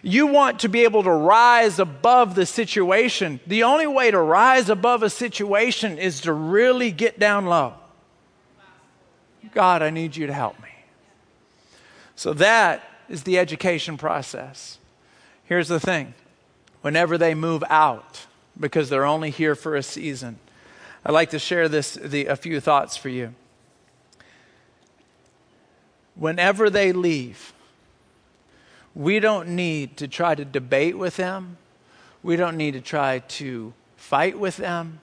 You 0.01 0.29
want 0.29 0.61
to 0.61 0.69
be 0.69 0.85
able 0.85 1.03
to 1.03 1.11
rise 1.11 1.81
above 1.81 2.37
the 2.37 2.47
situation. 2.47 3.41
The 3.49 3.65
only 3.65 3.89
way 3.89 4.13
to 4.13 4.19
rise 4.21 4.69
above 4.69 5.03
a 5.03 5.11
situation 5.11 5.99
is 5.99 6.21
to 6.21 6.33
really 6.33 6.93
get 6.93 7.19
down 7.19 7.47
low. 7.47 7.75
God, 9.55 9.83
I 9.83 9.91
need 9.91 10.17
you 10.17 10.27
to 10.27 10.33
help 10.33 10.61
me. 10.63 10.69
So 12.15 12.33
that 12.35 12.83
is 13.09 13.25
the 13.25 13.39
education 13.39 13.97
process. 13.97 14.79
Here's 15.45 15.69
the 15.69 15.81
thing 15.81 16.15
whenever 16.83 17.19
they 17.19 17.35
move 17.35 17.63
out, 17.69 18.27
because 18.59 18.89
they're 18.89 19.05
only 19.05 19.31
here 19.31 19.55
for 19.55 19.77
a 19.77 19.83
season, 19.83 20.39
I'd 21.05 21.13
like 21.13 21.31
to 21.31 21.39
share 21.39 21.69
this, 21.69 21.95
the, 21.95 22.27
a 22.27 22.37
few 22.37 22.61
thoughts 22.61 22.97
for 22.97 23.09
you 23.09 23.35
whenever 26.15 26.71
they 26.71 26.93
leave, 26.93 27.53
we 28.95 29.21
don't 29.21 29.49
need 29.49 29.97
to 29.97 30.09
try 30.09 30.35
to 30.35 30.45
debate 30.45 30.97
with 30.99 31.17
them. 31.17 31.57
We 32.23 32.37
don't 32.37 32.57
need 32.57 32.73
to 32.73 32.81
try 32.81 33.21
to 33.21 33.73
fight 33.97 34.39
with 34.39 34.59
them. 34.59 35.01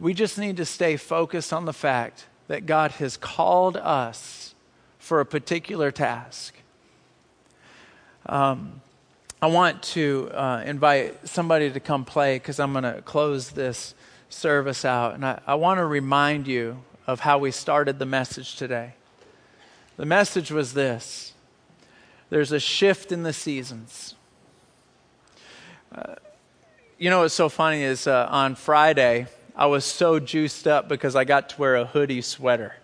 We 0.00 0.14
just 0.14 0.38
need 0.38 0.56
to 0.56 0.64
stay 0.64 0.96
focused 0.96 1.52
on 1.52 1.64
the 1.64 1.72
fact 1.72 2.26
that 2.48 2.66
God 2.66 2.92
has 2.92 3.16
called 3.16 3.76
us 3.76 4.54
for 4.98 5.20
a 5.20 5.26
particular 5.26 5.90
task. 5.90 6.54
Um, 8.26 8.80
I 9.40 9.46
want 9.46 9.82
to 9.82 10.30
uh, 10.32 10.62
invite 10.64 11.28
somebody 11.28 11.70
to 11.70 11.80
come 11.80 12.04
play 12.04 12.36
because 12.36 12.60
I'm 12.60 12.72
going 12.72 12.84
to 12.84 13.02
close 13.02 13.50
this 13.50 13.94
service 14.28 14.84
out. 14.84 15.14
And 15.14 15.26
I, 15.26 15.40
I 15.46 15.54
want 15.56 15.78
to 15.78 15.86
remind 15.86 16.46
you 16.46 16.82
of 17.06 17.20
how 17.20 17.38
we 17.38 17.50
started 17.50 17.98
the 17.98 18.06
message 18.06 18.56
today. 18.56 18.94
The 19.96 20.06
message 20.06 20.50
was 20.50 20.74
this 20.74 21.34
there's 22.30 22.52
a 22.52 22.60
shift 22.60 23.12
in 23.12 23.24
the 23.24 23.32
seasons. 23.32 24.14
Uh, 25.94 26.14
you 26.98 27.10
know 27.10 27.20
what's 27.20 27.34
so 27.34 27.48
funny 27.48 27.82
is 27.82 28.06
uh, 28.06 28.26
on 28.30 28.54
Friday, 28.54 29.26
I 29.62 29.66
was 29.66 29.84
so 29.84 30.18
juiced 30.18 30.66
up 30.66 30.88
because 30.88 31.14
I 31.14 31.22
got 31.22 31.50
to 31.50 31.60
wear 31.60 31.76
a 31.76 31.84
hoodie 31.84 32.20
sweater. 32.20 32.74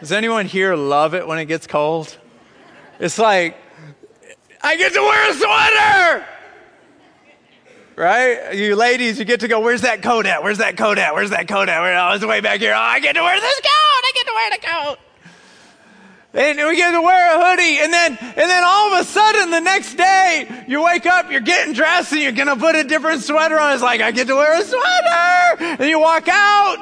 Does 0.00 0.10
anyone 0.10 0.46
here 0.46 0.74
love 0.74 1.14
it 1.14 1.24
when 1.28 1.38
it 1.38 1.44
gets 1.44 1.68
cold? 1.68 2.18
It's 2.98 3.20
like, 3.20 3.56
I 4.60 4.74
get 4.74 4.92
to 4.94 5.00
wear 5.00 5.30
a 5.30 5.34
sweater! 5.34 6.26
Right? 7.94 8.52
You 8.56 8.74
ladies, 8.74 9.20
you 9.20 9.24
get 9.24 9.38
to 9.40 9.48
go, 9.48 9.60
where's 9.60 9.82
that 9.82 10.02
coat 10.02 10.26
at? 10.26 10.42
Where's 10.42 10.58
that 10.58 10.76
coat 10.76 10.98
at? 10.98 11.14
Where's 11.14 11.30
that 11.30 11.46
coat 11.46 11.68
at? 11.68 11.78
Oh, 11.78 12.16
it's 12.16 12.26
way 12.26 12.40
back 12.40 12.58
here. 12.58 12.74
Oh, 12.74 12.76
I 12.76 12.98
get 12.98 13.12
to 13.12 13.22
wear 13.22 13.40
this 13.40 13.60
coat! 13.60 13.70
I 13.70 14.12
get 14.12 14.26
to 14.26 14.32
wear 14.34 14.50
the 14.50 14.66
coat! 14.66 15.09
And 16.32 16.58
we 16.58 16.76
get 16.76 16.92
to 16.92 17.00
wear 17.00 17.34
a 17.34 17.44
hoodie, 17.44 17.78
and 17.80 17.92
then, 17.92 18.16
and 18.20 18.36
then 18.36 18.62
all 18.64 18.94
of 18.94 19.00
a 19.00 19.04
sudden, 19.04 19.50
the 19.50 19.58
next 19.58 19.96
day, 19.96 20.64
you 20.68 20.80
wake 20.84 21.04
up, 21.04 21.28
you're 21.28 21.40
getting 21.40 21.72
dressed, 21.74 22.12
and 22.12 22.20
you're 22.20 22.30
gonna 22.30 22.54
put 22.54 22.76
a 22.76 22.84
different 22.84 23.22
sweater 23.22 23.58
on. 23.58 23.74
It's 23.74 23.82
like, 23.82 24.00
I 24.00 24.12
get 24.12 24.28
to 24.28 24.36
wear 24.36 24.60
a 24.60 24.62
sweater! 24.62 25.80
And 25.82 25.90
you 25.90 25.98
walk 25.98 26.28
out, 26.28 26.78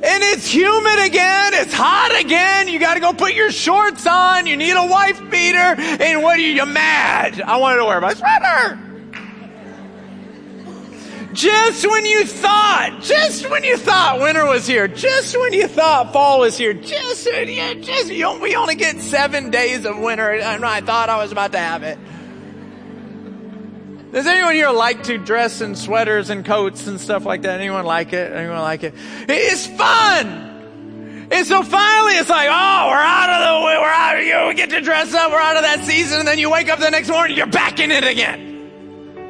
and 0.00 0.22
it's 0.22 0.52
humid 0.52 0.98
again, 1.06 1.54
it's 1.54 1.72
hot 1.72 2.14
again, 2.20 2.68
you 2.68 2.78
gotta 2.78 3.00
go 3.00 3.14
put 3.14 3.32
your 3.32 3.50
shorts 3.50 4.06
on, 4.06 4.46
you 4.46 4.58
need 4.58 4.76
a 4.76 4.86
wife 4.86 5.18
beater, 5.30 5.74
and 5.78 6.22
what 6.22 6.36
are 6.36 6.42
you, 6.42 6.52
you 6.52 6.66
mad? 6.66 7.40
I 7.40 7.56
wanted 7.56 7.78
to 7.78 7.86
wear 7.86 8.00
my 8.02 8.12
sweater! 8.12 8.87
Just 11.38 11.86
when 11.86 12.04
you 12.04 12.24
thought, 12.24 12.98
just 13.00 13.48
when 13.48 13.62
you 13.62 13.76
thought 13.76 14.18
winter 14.18 14.44
was 14.44 14.66
here, 14.66 14.88
just 14.88 15.38
when 15.38 15.52
you 15.52 15.68
thought 15.68 16.12
fall 16.12 16.40
was 16.40 16.58
here, 16.58 16.74
just 16.74 17.30
when 17.30 17.46
you, 17.46 17.76
just, 17.76 18.10
you, 18.10 18.40
we 18.40 18.56
only 18.56 18.74
get 18.74 19.00
seven 19.00 19.48
days 19.48 19.84
of 19.84 19.96
winter, 20.00 20.32
and 20.32 20.64
I 20.64 20.80
thought 20.80 21.08
I 21.08 21.18
was 21.18 21.30
about 21.30 21.52
to 21.52 21.58
have 21.58 21.84
it. 21.84 21.96
Does 24.10 24.26
anyone 24.26 24.54
here 24.54 24.70
like 24.70 25.04
to 25.04 25.16
dress 25.16 25.60
in 25.60 25.76
sweaters 25.76 26.28
and 26.28 26.44
coats 26.44 26.88
and 26.88 27.00
stuff 27.00 27.24
like 27.24 27.42
that? 27.42 27.60
Anyone 27.60 27.84
like 27.84 28.12
it? 28.12 28.32
Anyone 28.32 28.58
like 28.58 28.82
it? 28.82 28.94
It's 29.28 29.64
fun! 29.64 31.28
And 31.30 31.46
so 31.46 31.62
finally 31.62 32.14
it's 32.14 32.30
like, 32.30 32.48
oh, 32.50 32.88
we're 32.88 32.96
out 32.96 33.30
of 33.30 33.38
the, 33.46 33.80
we're 33.80 33.88
out 33.88 34.18
of, 34.18 34.24
you, 34.24 34.48
we 34.48 34.54
get 34.54 34.70
to 34.70 34.80
dress 34.80 35.14
up, 35.14 35.30
we're 35.30 35.38
out 35.38 35.54
of 35.56 35.62
that 35.62 35.84
season, 35.84 36.18
and 36.18 36.26
then 36.26 36.40
you 36.40 36.50
wake 36.50 36.68
up 36.68 36.80
the 36.80 36.90
next 36.90 37.08
morning, 37.08 37.36
you're 37.36 37.46
back 37.46 37.78
in 37.78 37.92
it 37.92 38.02
again. 38.02 38.57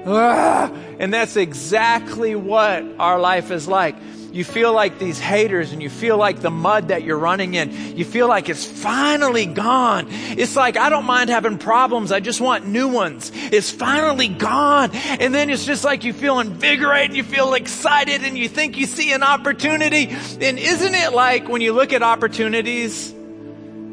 And 0.09 1.13
that's 1.13 1.37
exactly 1.37 2.35
what 2.35 2.85
our 2.99 3.19
life 3.19 3.51
is 3.51 3.69
like. 3.69 3.97
You 4.31 4.45
feel 4.45 4.75
like 4.75 4.99
these 4.99 5.19
haters 5.19 5.73
and 5.73 5.83
you 5.83 5.89
feel 5.89 6.19
like 6.19 6.41
the 6.41 6.51
mud 6.51 6.89
that 6.89 7.03
you're 7.03 7.19
running 7.19 7.55
in. 7.55 7.97
You 7.97 8.05
feel 8.05 8.29
like 8.29 8.51
it's 8.51 8.65
finally 8.65 9.47
gone. 9.47 10.07
It's 10.11 10.55
like, 10.55 10.77
I 10.77 10.91
don't 10.91 11.07
mind 11.07 11.31
having 11.31 11.57
problems. 11.57 12.13
I 12.13 12.21
just 12.21 12.39
want 12.41 12.67
new 12.67 12.89
ones. 12.89 13.33
It's 13.35 13.71
finally 13.71 14.29
gone. 14.29 14.91
And 14.93 15.35
then 15.35 15.49
it's 15.49 15.65
just 15.65 15.83
like 15.83 16.05
you 16.05 16.13
feel 16.13 16.41
invigorated, 16.41 17.17
you 17.17 17.25
feel 17.25 17.55
excited 17.55 18.23
and 18.23 18.37
you 18.37 18.49
think 18.49 18.77
you 18.77 18.85
see 18.85 19.13
an 19.13 19.23
opportunity. 19.23 20.09
And 20.09 20.59
isn't 20.59 20.95
it 20.95 21.15
like 21.15 21.49
when 21.49 21.63
you 21.63 21.73
look 21.73 21.95
at 21.95 22.03
opportunities, 22.03 23.15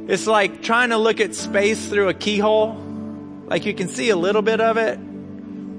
it's 0.08 0.28
like 0.28 0.62
trying 0.62 0.90
to 0.90 0.98
look 0.98 1.22
at 1.22 1.34
space 1.34 1.88
through 1.88 2.10
a 2.10 2.14
keyhole? 2.14 2.76
Like 3.48 3.66
you 3.66 3.74
can 3.74 3.88
see 3.88 4.10
a 4.10 4.18
little 4.18 4.42
bit 4.42 4.60
of 4.60 4.76
it, 4.78 5.00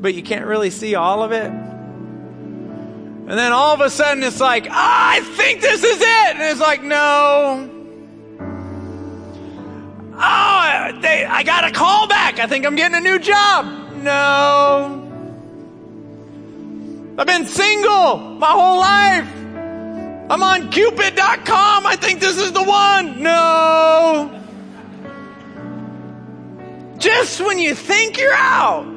but 0.06 0.14
you 0.14 0.22
can't 0.22 0.46
really 0.46 0.70
see 0.70 0.94
all 0.94 1.24
of 1.24 1.32
it. 1.32 1.50
And 1.50 3.28
then 3.28 3.50
all 3.50 3.74
of 3.74 3.80
a 3.80 3.90
sudden 3.90 4.22
it's 4.22 4.38
like, 4.38 4.66
oh, 4.66 4.70
I 4.72 5.18
think 5.34 5.60
this 5.60 5.82
is 5.82 6.00
it. 6.00 6.36
And 6.36 6.42
it's 6.42 6.60
like, 6.60 6.84
no. 6.84 7.68
Oh, 10.14 11.00
they, 11.00 11.24
I 11.24 11.42
got 11.42 11.64
a 11.64 11.72
call 11.72 12.06
back. 12.06 12.38
I 12.38 12.46
think 12.46 12.64
I'm 12.64 12.76
getting 12.76 12.96
a 12.96 13.00
new 13.00 13.18
job. 13.18 13.66
No. 13.96 15.02
I've 17.18 17.26
been 17.26 17.48
single 17.48 18.18
my 18.38 18.52
whole 18.52 18.78
life. 18.78 19.28
I'm 20.30 20.40
on 20.40 20.70
Cupid.com. 20.70 21.84
I 21.84 21.96
think 21.96 22.20
this 22.20 22.38
is 22.38 22.52
the 22.52 22.62
one. 22.62 23.24
No. 23.24 24.40
Just 26.98 27.40
when 27.40 27.58
you 27.58 27.74
think 27.74 28.20
you're 28.20 28.32
out, 28.32 28.95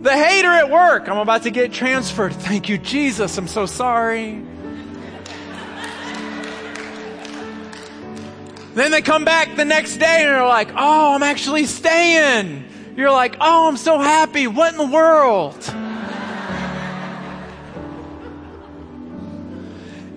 The 0.00 0.16
hater 0.16 0.52
at 0.52 0.70
work, 0.70 1.08
I'm 1.08 1.18
about 1.18 1.42
to 1.42 1.50
get 1.50 1.72
transferred. 1.72 2.32
Thank 2.32 2.68
you, 2.68 2.78
Jesus. 2.78 3.36
I'm 3.36 3.48
so 3.48 3.66
sorry. 3.66 4.44
then 8.74 8.92
they 8.92 9.02
come 9.02 9.24
back 9.24 9.56
the 9.56 9.64
next 9.64 9.96
day 9.96 10.22
and 10.22 10.28
they're 10.28 10.46
like, 10.46 10.70
oh, 10.76 11.14
I'm 11.16 11.24
actually 11.24 11.66
staying. 11.66 12.64
You're 12.96 13.10
like, 13.10 13.36
oh, 13.40 13.66
I'm 13.66 13.76
so 13.76 13.98
happy. 13.98 14.46
What 14.46 14.72
in 14.72 14.78
the 14.78 14.86
world? 14.86 15.56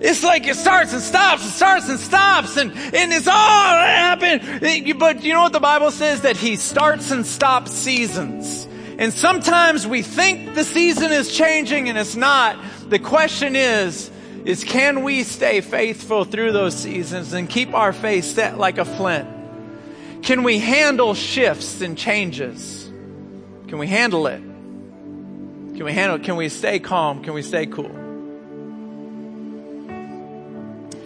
It's 0.00 0.22
like 0.22 0.46
it 0.46 0.56
starts 0.56 0.92
and 0.92 1.02
stops, 1.02 1.44
it 1.44 1.50
starts 1.50 1.88
and 1.88 1.98
stops, 1.98 2.56
and, 2.56 2.72
and 2.72 3.12
it's 3.12 3.28
all 3.28 3.34
happened. 3.34 4.60
But 4.98 5.22
you 5.22 5.32
know 5.32 5.42
what 5.42 5.52
the 5.52 5.60
Bible 5.60 5.92
says? 5.92 6.22
That 6.22 6.36
He 6.36 6.56
starts 6.56 7.10
and 7.10 7.24
stops 7.24 7.72
seasons. 7.72 8.66
And 8.98 9.12
sometimes 9.12 9.86
we 9.86 10.02
think 10.02 10.54
the 10.54 10.64
season 10.64 11.12
is 11.12 11.34
changing 11.34 11.88
and 11.88 11.98
it's 11.98 12.16
not. 12.16 12.56
The 12.88 12.98
question 12.98 13.56
is, 13.56 14.10
is 14.44 14.64
can 14.64 15.02
we 15.02 15.22
stay 15.22 15.60
faithful 15.60 16.24
through 16.24 16.52
those 16.52 16.74
seasons 16.74 17.32
and 17.32 17.48
keep 17.48 17.74
our 17.74 17.92
faith 17.92 18.24
set 18.24 18.58
like 18.58 18.78
a 18.78 18.84
flint? 18.84 19.28
Can 20.22 20.42
we 20.42 20.58
handle 20.58 21.14
shifts 21.14 21.80
and 21.80 21.96
changes? 21.96 22.90
Can 23.68 23.78
we 23.78 23.86
handle 23.86 24.26
it? 24.26 24.40
Can 24.40 25.84
we 25.84 25.92
handle 25.92 26.16
it? 26.16 26.24
Can 26.24 26.36
we 26.36 26.48
stay 26.48 26.78
calm? 26.78 27.22
Can 27.24 27.34
we 27.34 27.42
stay 27.42 27.66
cool? 27.66 28.02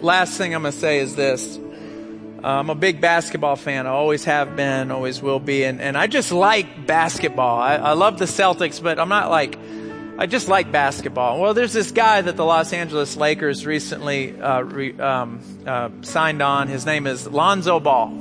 last 0.01 0.37
thing 0.37 0.53
I'm 0.53 0.61
going 0.61 0.73
to 0.73 0.79
say 0.79 0.99
is 0.99 1.15
this. 1.15 1.59
Uh, 2.47 2.61
I'm 2.61 2.69
a 2.69 2.75
big 2.75 3.01
basketball 3.01 3.57
fan. 3.57 3.87
I 3.87 3.89
always 3.89 4.23
have 4.23 4.55
been, 4.55 4.89
always 4.89 5.21
will 5.21 5.41
be. 5.41 5.65
And, 5.65 5.81
and 5.81 5.97
I 5.97 6.07
just 6.07 6.31
like 6.31 6.87
basketball. 6.87 7.59
I, 7.59 7.75
I 7.75 7.91
love 7.91 8.19
the 8.19 8.23
Celtics, 8.23 8.81
but 8.81 8.99
I'm 8.99 9.09
not 9.09 9.29
like, 9.29 9.59
I 10.17 10.27
just 10.27 10.47
like 10.47 10.71
basketball. 10.71 11.41
Well, 11.41 11.53
there's 11.53 11.73
this 11.73 11.91
guy 11.91 12.21
that 12.21 12.37
the 12.37 12.45
Los 12.45 12.71
Angeles 12.71 13.17
Lakers 13.17 13.65
recently 13.65 14.39
uh, 14.39 14.61
re, 14.61 14.97
um, 14.97 15.41
uh, 15.65 15.89
signed 16.03 16.41
on. 16.41 16.69
His 16.69 16.85
name 16.85 17.05
is 17.05 17.27
Lonzo 17.27 17.81
Ball. 17.81 18.13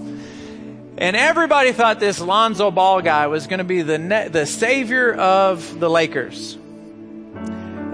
And 0.98 1.14
everybody 1.14 1.70
thought 1.70 2.00
this 2.00 2.20
Lonzo 2.20 2.72
Ball 2.72 3.02
guy 3.02 3.28
was 3.28 3.46
going 3.46 3.58
to 3.58 3.64
be 3.64 3.82
the, 3.82 3.98
ne- 3.98 4.26
the 4.26 4.44
savior 4.44 5.14
of 5.14 5.78
the 5.78 5.88
Lakers. 5.88 6.58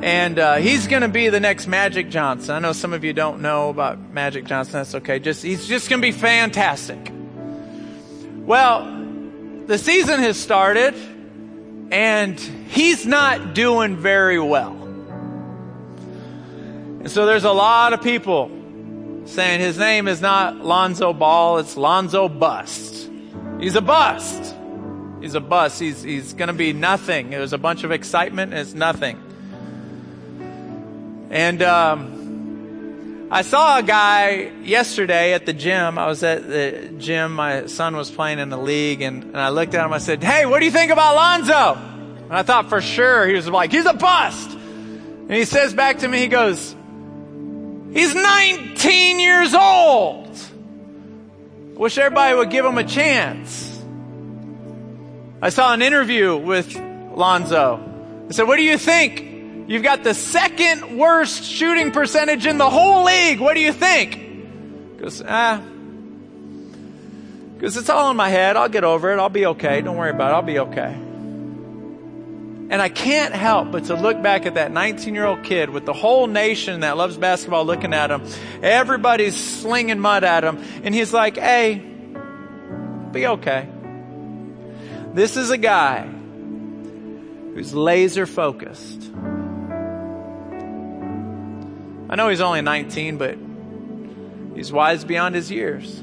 And 0.02 0.36
uh, 0.40 0.56
he's 0.56 0.88
going 0.88 1.02
to 1.02 1.08
be 1.08 1.28
the 1.28 1.38
next 1.38 1.68
Magic 1.68 2.10
Johnson. 2.10 2.56
I 2.56 2.58
know 2.58 2.72
some 2.72 2.92
of 2.92 3.04
you 3.04 3.12
don't 3.12 3.40
know 3.40 3.68
about 3.68 4.00
Magic 4.12 4.44
Johnson. 4.44 4.72
That's 4.72 4.96
okay. 4.96 5.20
Just 5.20 5.44
he's 5.44 5.68
just 5.68 5.88
going 5.88 6.02
to 6.02 6.06
be 6.06 6.10
fantastic. 6.10 7.12
Well, 8.38 8.82
the 9.66 9.78
season 9.78 10.18
has 10.18 10.36
started, 10.36 10.96
and 11.92 12.38
he's 12.40 13.06
not 13.06 13.54
doing 13.54 13.96
very 13.96 14.40
well. 14.40 14.72
And 17.02 17.08
so 17.08 17.24
there's 17.24 17.44
a 17.44 17.52
lot 17.52 17.92
of 17.92 18.02
people 18.02 18.50
saying 19.26 19.60
his 19.60 19.78
name 19.78 20.08
is 20.08 20.20
not 20.20 20.56
Lonzo 20.56 21.12
Ball, 21.12 21.58
it's 21.58 21.76
Lonzo 21.76 22.28
Bust. 22.28 23.08
He's 23.60 23.76
a 23.76 23.80
bust. 23.80 24.56
He's 25.20 25.36
a 25.36 25.40
bust. 25.40 25.78
He's, 25.78 26.02
he's 26.02 26.32
going 26.32 26.48
to 26.48 26.54
be 26.54 26.72
nothing. 26.72 27.30
There's 27.30 27.52
a 27.52 27.58
bunch 27.58 27.84
of 27.84 27.92
excitement, 27.92 28.52
and 28.52 28.60
it's 28.60 28.74
nothing. 28.74 29.21
And 31.32 31.62
um, 31.62 33.28
I 33.30 33.40
saw 33.40 33.78
a 33.78 33.82
guy 33.82 34.52
yesterday 34.64 35.32
at 35.32 35.46
the 35.46 35.54
gym. 35.54 35.96
I 35.96 36.06
was 36.06 36.22
at 36.22 36.46
the 36.46 36.92
gym. 36.98 37.34
My 37.34 37.64
son 37.64 37.96
was 37.96 38.10
playing 38.10 38.38
in 38.38 38.50
the 38.50 38.58
league, 38.58 39.00
and, 39.00 39.24
and 39.24 39.38
I 39.38 39.48
looked 39.48 39.74
at 39.74 39.82
him. 39.82 39.94
I 39.94 39.98
said, 39.98 40.22
Hey, 40.22 40.44
what 40.44 40.58
do 40.58 40.66
you 40.66 40.70
think 40.70 40.92
about 40.92 41.14
Lonzo? 41.14 41.78
And 42.24 42.34
I 42.34 42.42
thought 42.42 42.68
for 42.68 42.82
sure 42.82 43.26
he 43.26 43.32
was 43.32 43.48
like, 43.48 43.72
He's 43.72 43.86
a 43.86 43.94
bust. 43.94 44.50
And 44.50 45.32
he 45.32 45.46
says 45.46 45.72
back 45.72 46.00
to 46.00 46.08
me, 46.08 46.18
He 46.18 46.26
goes, 46.26 46.76
He's 47.94 48.14
19 48.14 49.18
years 49.18 49.54
old. 49.54 50.38
Wish 51.78 51.96
everybody 51.96 52.36
would 52.36 52.50
give 52.50 52.66
him 52.66 52.76
a 52.76 52.84
chance. 52.84 53.82
I 55.40 55.48
saw 55.48 55.72
an 55.72 55.80
interview 55.80 56.36
with 56.36 56.76
Lonzo. 56.76 58.26
I 58.28 58.32
said, 58.32 58.46
What 58.46 58.56
do 58.56 58.62
you 58.62 58.76
think? 58.76 59.31
You've 59.72 59.82
got 59.82 60.04
the 60.04 60.12
second 60.12 60.98
worst 60.98 61.44
shooting 61.44 61.92
percentage 61.92 62.44
in 62.44 62.58
the 62.58 62.68
whole 62.68 63.04
league. 63.04 63.40
What 63.40 63.54
do 63.54 63.60
you 63.60 63.72
think? 63.72 64.98
Goes, 64.98 65.22
ah. 65.26 65.62
Because 67.54 67.78
it's 67.78 67.88
all 67.88 68.10
in 68.10 68.16
my 68.18 68.28
head. 68.28 68.58
I'll 68.58 68.68
get 68.68 68.84
over 68.84 69.10
it. 69.14 69.18
I'll 69.18 69.30
be 69.30 69.46
okay. 69.46 69.80
Don't 69.80 69.96
worry 69.96 70.10
about 70.10 70.32
it. 70.32 70.34
I'll 70.34 70.42
be 70.42 70.58
okay. 70.58 70.92
And 72.68 72.82
I 72.82 72.90
can't 72.90 73.34
help 73.34 73.72
but 73.72 73.86
to 73.86 73.94
look 73.94 74.20
back 74.20 74.44
at 74.44 74.56
that 74.56 74.72
19 74.72 75.14
year 75.14 75.24
old 75.24 75.42
kid 75.42 75.70
with 75.70 75.86
the 75.86 75.94
whole 75.94 76.26
nation 76.26 76.80
that 76.80 76.98
loves 76.98 77.16
basketball 77.16 77.64
looking 77.64 77.94
at 77.94 78.10
him. 78.10 78.26
Everybody's 78.62 79.36
slinging 79.36 80.00
mud 80.00 80.22
at 80.22 80.44
him. 80.44 80.62
And 80.84 80.94
he's 80.94 81.14
like, 81.14 81.38
hey, 81.38 81.82
be 83.10 83.26
okay. 83.26 83.70
This 85.14 85.38
is 85.38 85.48
a 85.48 85.56
guy 85.56 86.02
who's 87.54 87.72
laser 87.72 88.26
focused 88.26 89.10
I 92.12 92.14
know 92.14 92.28
he's 92.28 92.42
only 92.42 92.60
19, 92.60 93.16
but 93.16 93.38
he's 94.54 94.70
wise 94.70 95.02
beyond 95.02 95.34
his 95.34 95.50
years. 95.50 95.98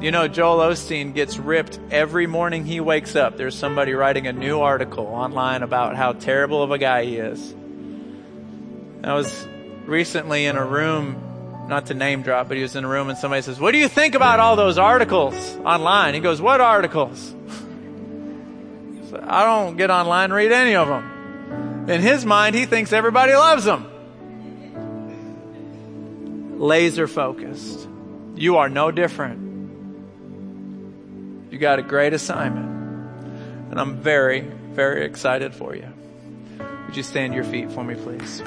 You 0.00 0.10
know, 0.10 0.26
Joel 0.26 0.60
Osteen 0.60 1.12
gets 1.12 1.36
ripped 1.36 1.78
every 1.90 2.26
morning 2.26 2.64
he 2.64 2.80
wakes 2.80 3.14
up. 3.14 3.36
There's 3.36 3.54
somebody 3.54 3.92
writing 3.92 4.26
a 4.26 4.32
new 4.32 4.60
article 4.60 5.04
online 5.04 5.62
about 5.62 5.96
how 5.96 6.14
terrible 6.14 6.62
of 6.62 6.70
a 6.70 6.78
guy 6.78 7.04
he 7.04 7.18
is. 7.18 7.54
I 9.04 9.12
was 9.12 9.46
recently 9.84 10.46
in 10.46 10.56
a 10.56 10.64
room, 10.64 11.66
not 11.68 11.88
to 11.88 11.94
name 11.94 12.22
drop, 12.22 12.48
but 12.48 12.56
he 12.56 12.62
was 12.62 12.74
in 12.74 12.86
a 12.86 12.88
room 12.88 13.10
and 13.10 13.18
somebody 13.18 13.42
says, 13.42 13.60
What 13.60 13.72
do 13.72 13.78
you 13.78 13.88
think 13.88 14.14
about 14.14 14.40
all 14.40 14.56
those 14.56 14.78
articles 14.78 15.34
online? 15.58 16.14
He 16.14 16.20
goes, 16.20 16.40
What 16.40 16.62
articles? 16.62 17.34
I 19.24 19.44
don't 19.44 19.76
get 19.76 19.90
online 19.90 20.32
read 20.32 20.52
any 20.52 20.74
of 20.74 20.88
them. 20.88 21.19
In 21.88 22.00
his 22.00 22.24
mind, 22.24 22.54
he 22.54 22.66
thinks 22.66 22.92
everybody 22.92 23.34
loves 23.34 23.66
him. 23.66 23.86
Laser 26.58 27.08
focused. 27.08 27.88
You 28.36 28.58
are 28.58 28.68
no 28.68 28.90
different. 28.90 29.40
You 31.50 31.58
got 31.58 31.78
a 31.78 31.82
great 31.82 32.12
assignment. 32.12 32.68
And 33.70 33.80
I'm 33.80 33.96
very, 33.96 34.40
very 34.40 35.04
excited 35.04 35.54
for 35.54 35.74
you. 35.74 35.88
Would 36.86 36.96
you 36.96 37.02
stand 37.02 37.34
your 37.34 37.44
feet 37.44 37.72
for 37.72 37.82
me, 37.82 37.94
please? 37.94 38.42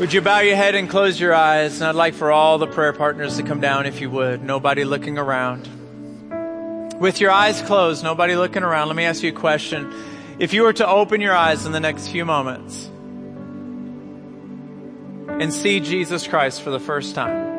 Would 0.00 0.12
you 0.12 0.20
bow 0.20 0.40
your 0.40 0.56
head 0.56 0.74
and 0.74 0.88
close 0.88 1.20
your 1.20 1.34
eyes? 1.34 1.80
And 1.80 1.84
I'd 1.88 1.94
like 1.94 2.14
for 2.14 2.32
all 2.32 2.58
the 2.58 2.66
prayer 2.66 2.92
partners 2.92 3.36
to 3.36 3.42
come 3.42 3.60
down 3.60 3.86
if 3.86 4.00
you 4.00 4.10
would. 4.10 4.42
Nobody 4.42 4.84
looking 4.84 5.18
around. 5.18 5.68
With 7.02 7.20
your 7.20 7.32
eyes 7.32 7.60
closed, 7.62 8.04
nobody 8.04 8.36
looking 8.36 8.62
around, 8.62 8.86
let 8.86 8.94
me 8.94 9.02
ask 9.02 9.24
you 9.24 9.30
a 9.30 9.32
question. 9.32 9.92
If 10.38 10.54
you 10.54 10.62
were 10.62 10.72
to 10.74 10.86
open 10.86 11.20
your 11.20 11.34
eyes 11.34 11.66
in 11.66 11.72
the 11.72 11.80
next 11.80 12.06
few 12.06 12.24
moments 12.24 12.88
and 15.26 15.52
see 15.52 15.80
Jesus 15.80 16.28
Christ 16.28 16.62
for 16.62 16.70
the 16.70 16.78
first 16.78 17.16
time, 17.16 17.50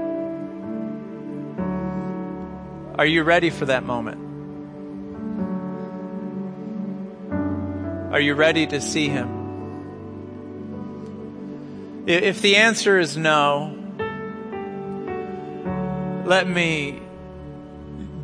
are 2.97 3.05
you 3.05 3.23
ready 3.23 3.49
for 3.49 3.65
that 3.65 3.83
moment? 3.83 4.21
Are 8.13 8.21
you 8.21 8.35
ready 8.35 8.65
to 8.67 8.79
see 8.79 9.09
Him? 9.09 9.27
If 12.07 12.41
the 12.41 12.55
answer 12.55 12.97
is 12.97 13.17
no, 13.17 13.77
let 16.25 16.47
me 16.47 17.02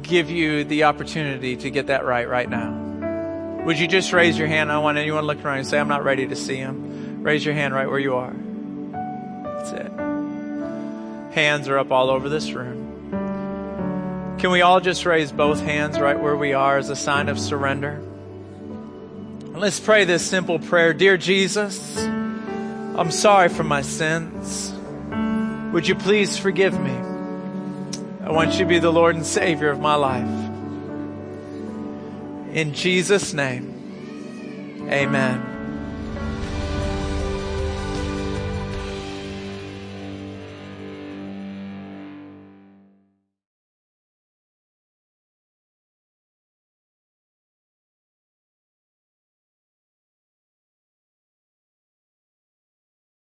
give 0.09 0.29
you 0.29 0.63
the 0.63 0.85
opportunity 0.85 1.55
to 1.55 1.69
get 1.69 1.87
that 1.87 2.03
right 2.03 2.27
right 2.27 2.49
now. 2.49 3.61
Would 3.65 3.77
you 3.77 3.87
just 3.87 4.11
raise 4.11 4.37
your 4.37 4.47
hand? 4.47 4.71
I 4.71 4.79
want 4.79 4.97
anyone 4.97 5.25
looking 5.25 5.45
around 5.45 5.59
and 5.59 5.67
say, 5.67 5.79
I'm 5.79 5.87
not 5.87 6.03
ready 6.03 6.27
to 6.27 6.35
see 6.35 6.55
him. 6.55 7.21
Raise 7.23 7.45
your 7.45 7.53
hand 7.53 7.73
right 7.73 7.87
where 7.87 7.99
you 7.99 8.15
are. 8.15 8.33
That's 9.43 9.71
it. 9.71 9.91
Hands 11.33 11.67
are 11.67 11.77
up 11.77 11.91
all 11.91 12.09
over 12.09 12.29
this 12.29 12.51
room. 12.51 14.37
Can 14.39 14.51
we 14.51 14.61
all 14.61 14.79
just 14.79 15.05
raise 15.05 15.31
both 15.31 15.61
hands 15.61 15.99
right 15.99 16.19
where 16.19 16.35
we 16.35 16.53
are 16.53 16.77
as 16.77 16.89
a 16.89 16.95
sign 16.95 17.29
of 17.29 17.37
surrender? 17.37 18.01
Let's 19.53 19.79
pray 19.79 20.05
this 20.05 20.25
simple 20.25 20.57
prayer. 20.57 20.93
Dear 20.93 21.17
Jesus, 21.17 21.97
I'm 21.97 23.11
sorry 23.11 23.49
for 23.49 23.63
my 23.63 23.81
sins. 23.81 24.73
Would 25.73 25.87
you 25.87 25.95
please 25.95 26.37
forgive 26.37 26.79
me? 26.79 27.08
I 28.29 28.31
want 28.31 28.51
you 28.51 28.59
to 28.59 28.65
be 28.65 28.77
the 28.77 28.91
Lord 28.91 29.15
and 29.15 29.25
Savior 29.25 29.71
of 29.71 29.79
my 29.79 29.95
life. 29.95 30.29
In 32.53 32.75
Jesus' 32.75 33.33
name, 33.33 34.85
amen. 34.87 35.48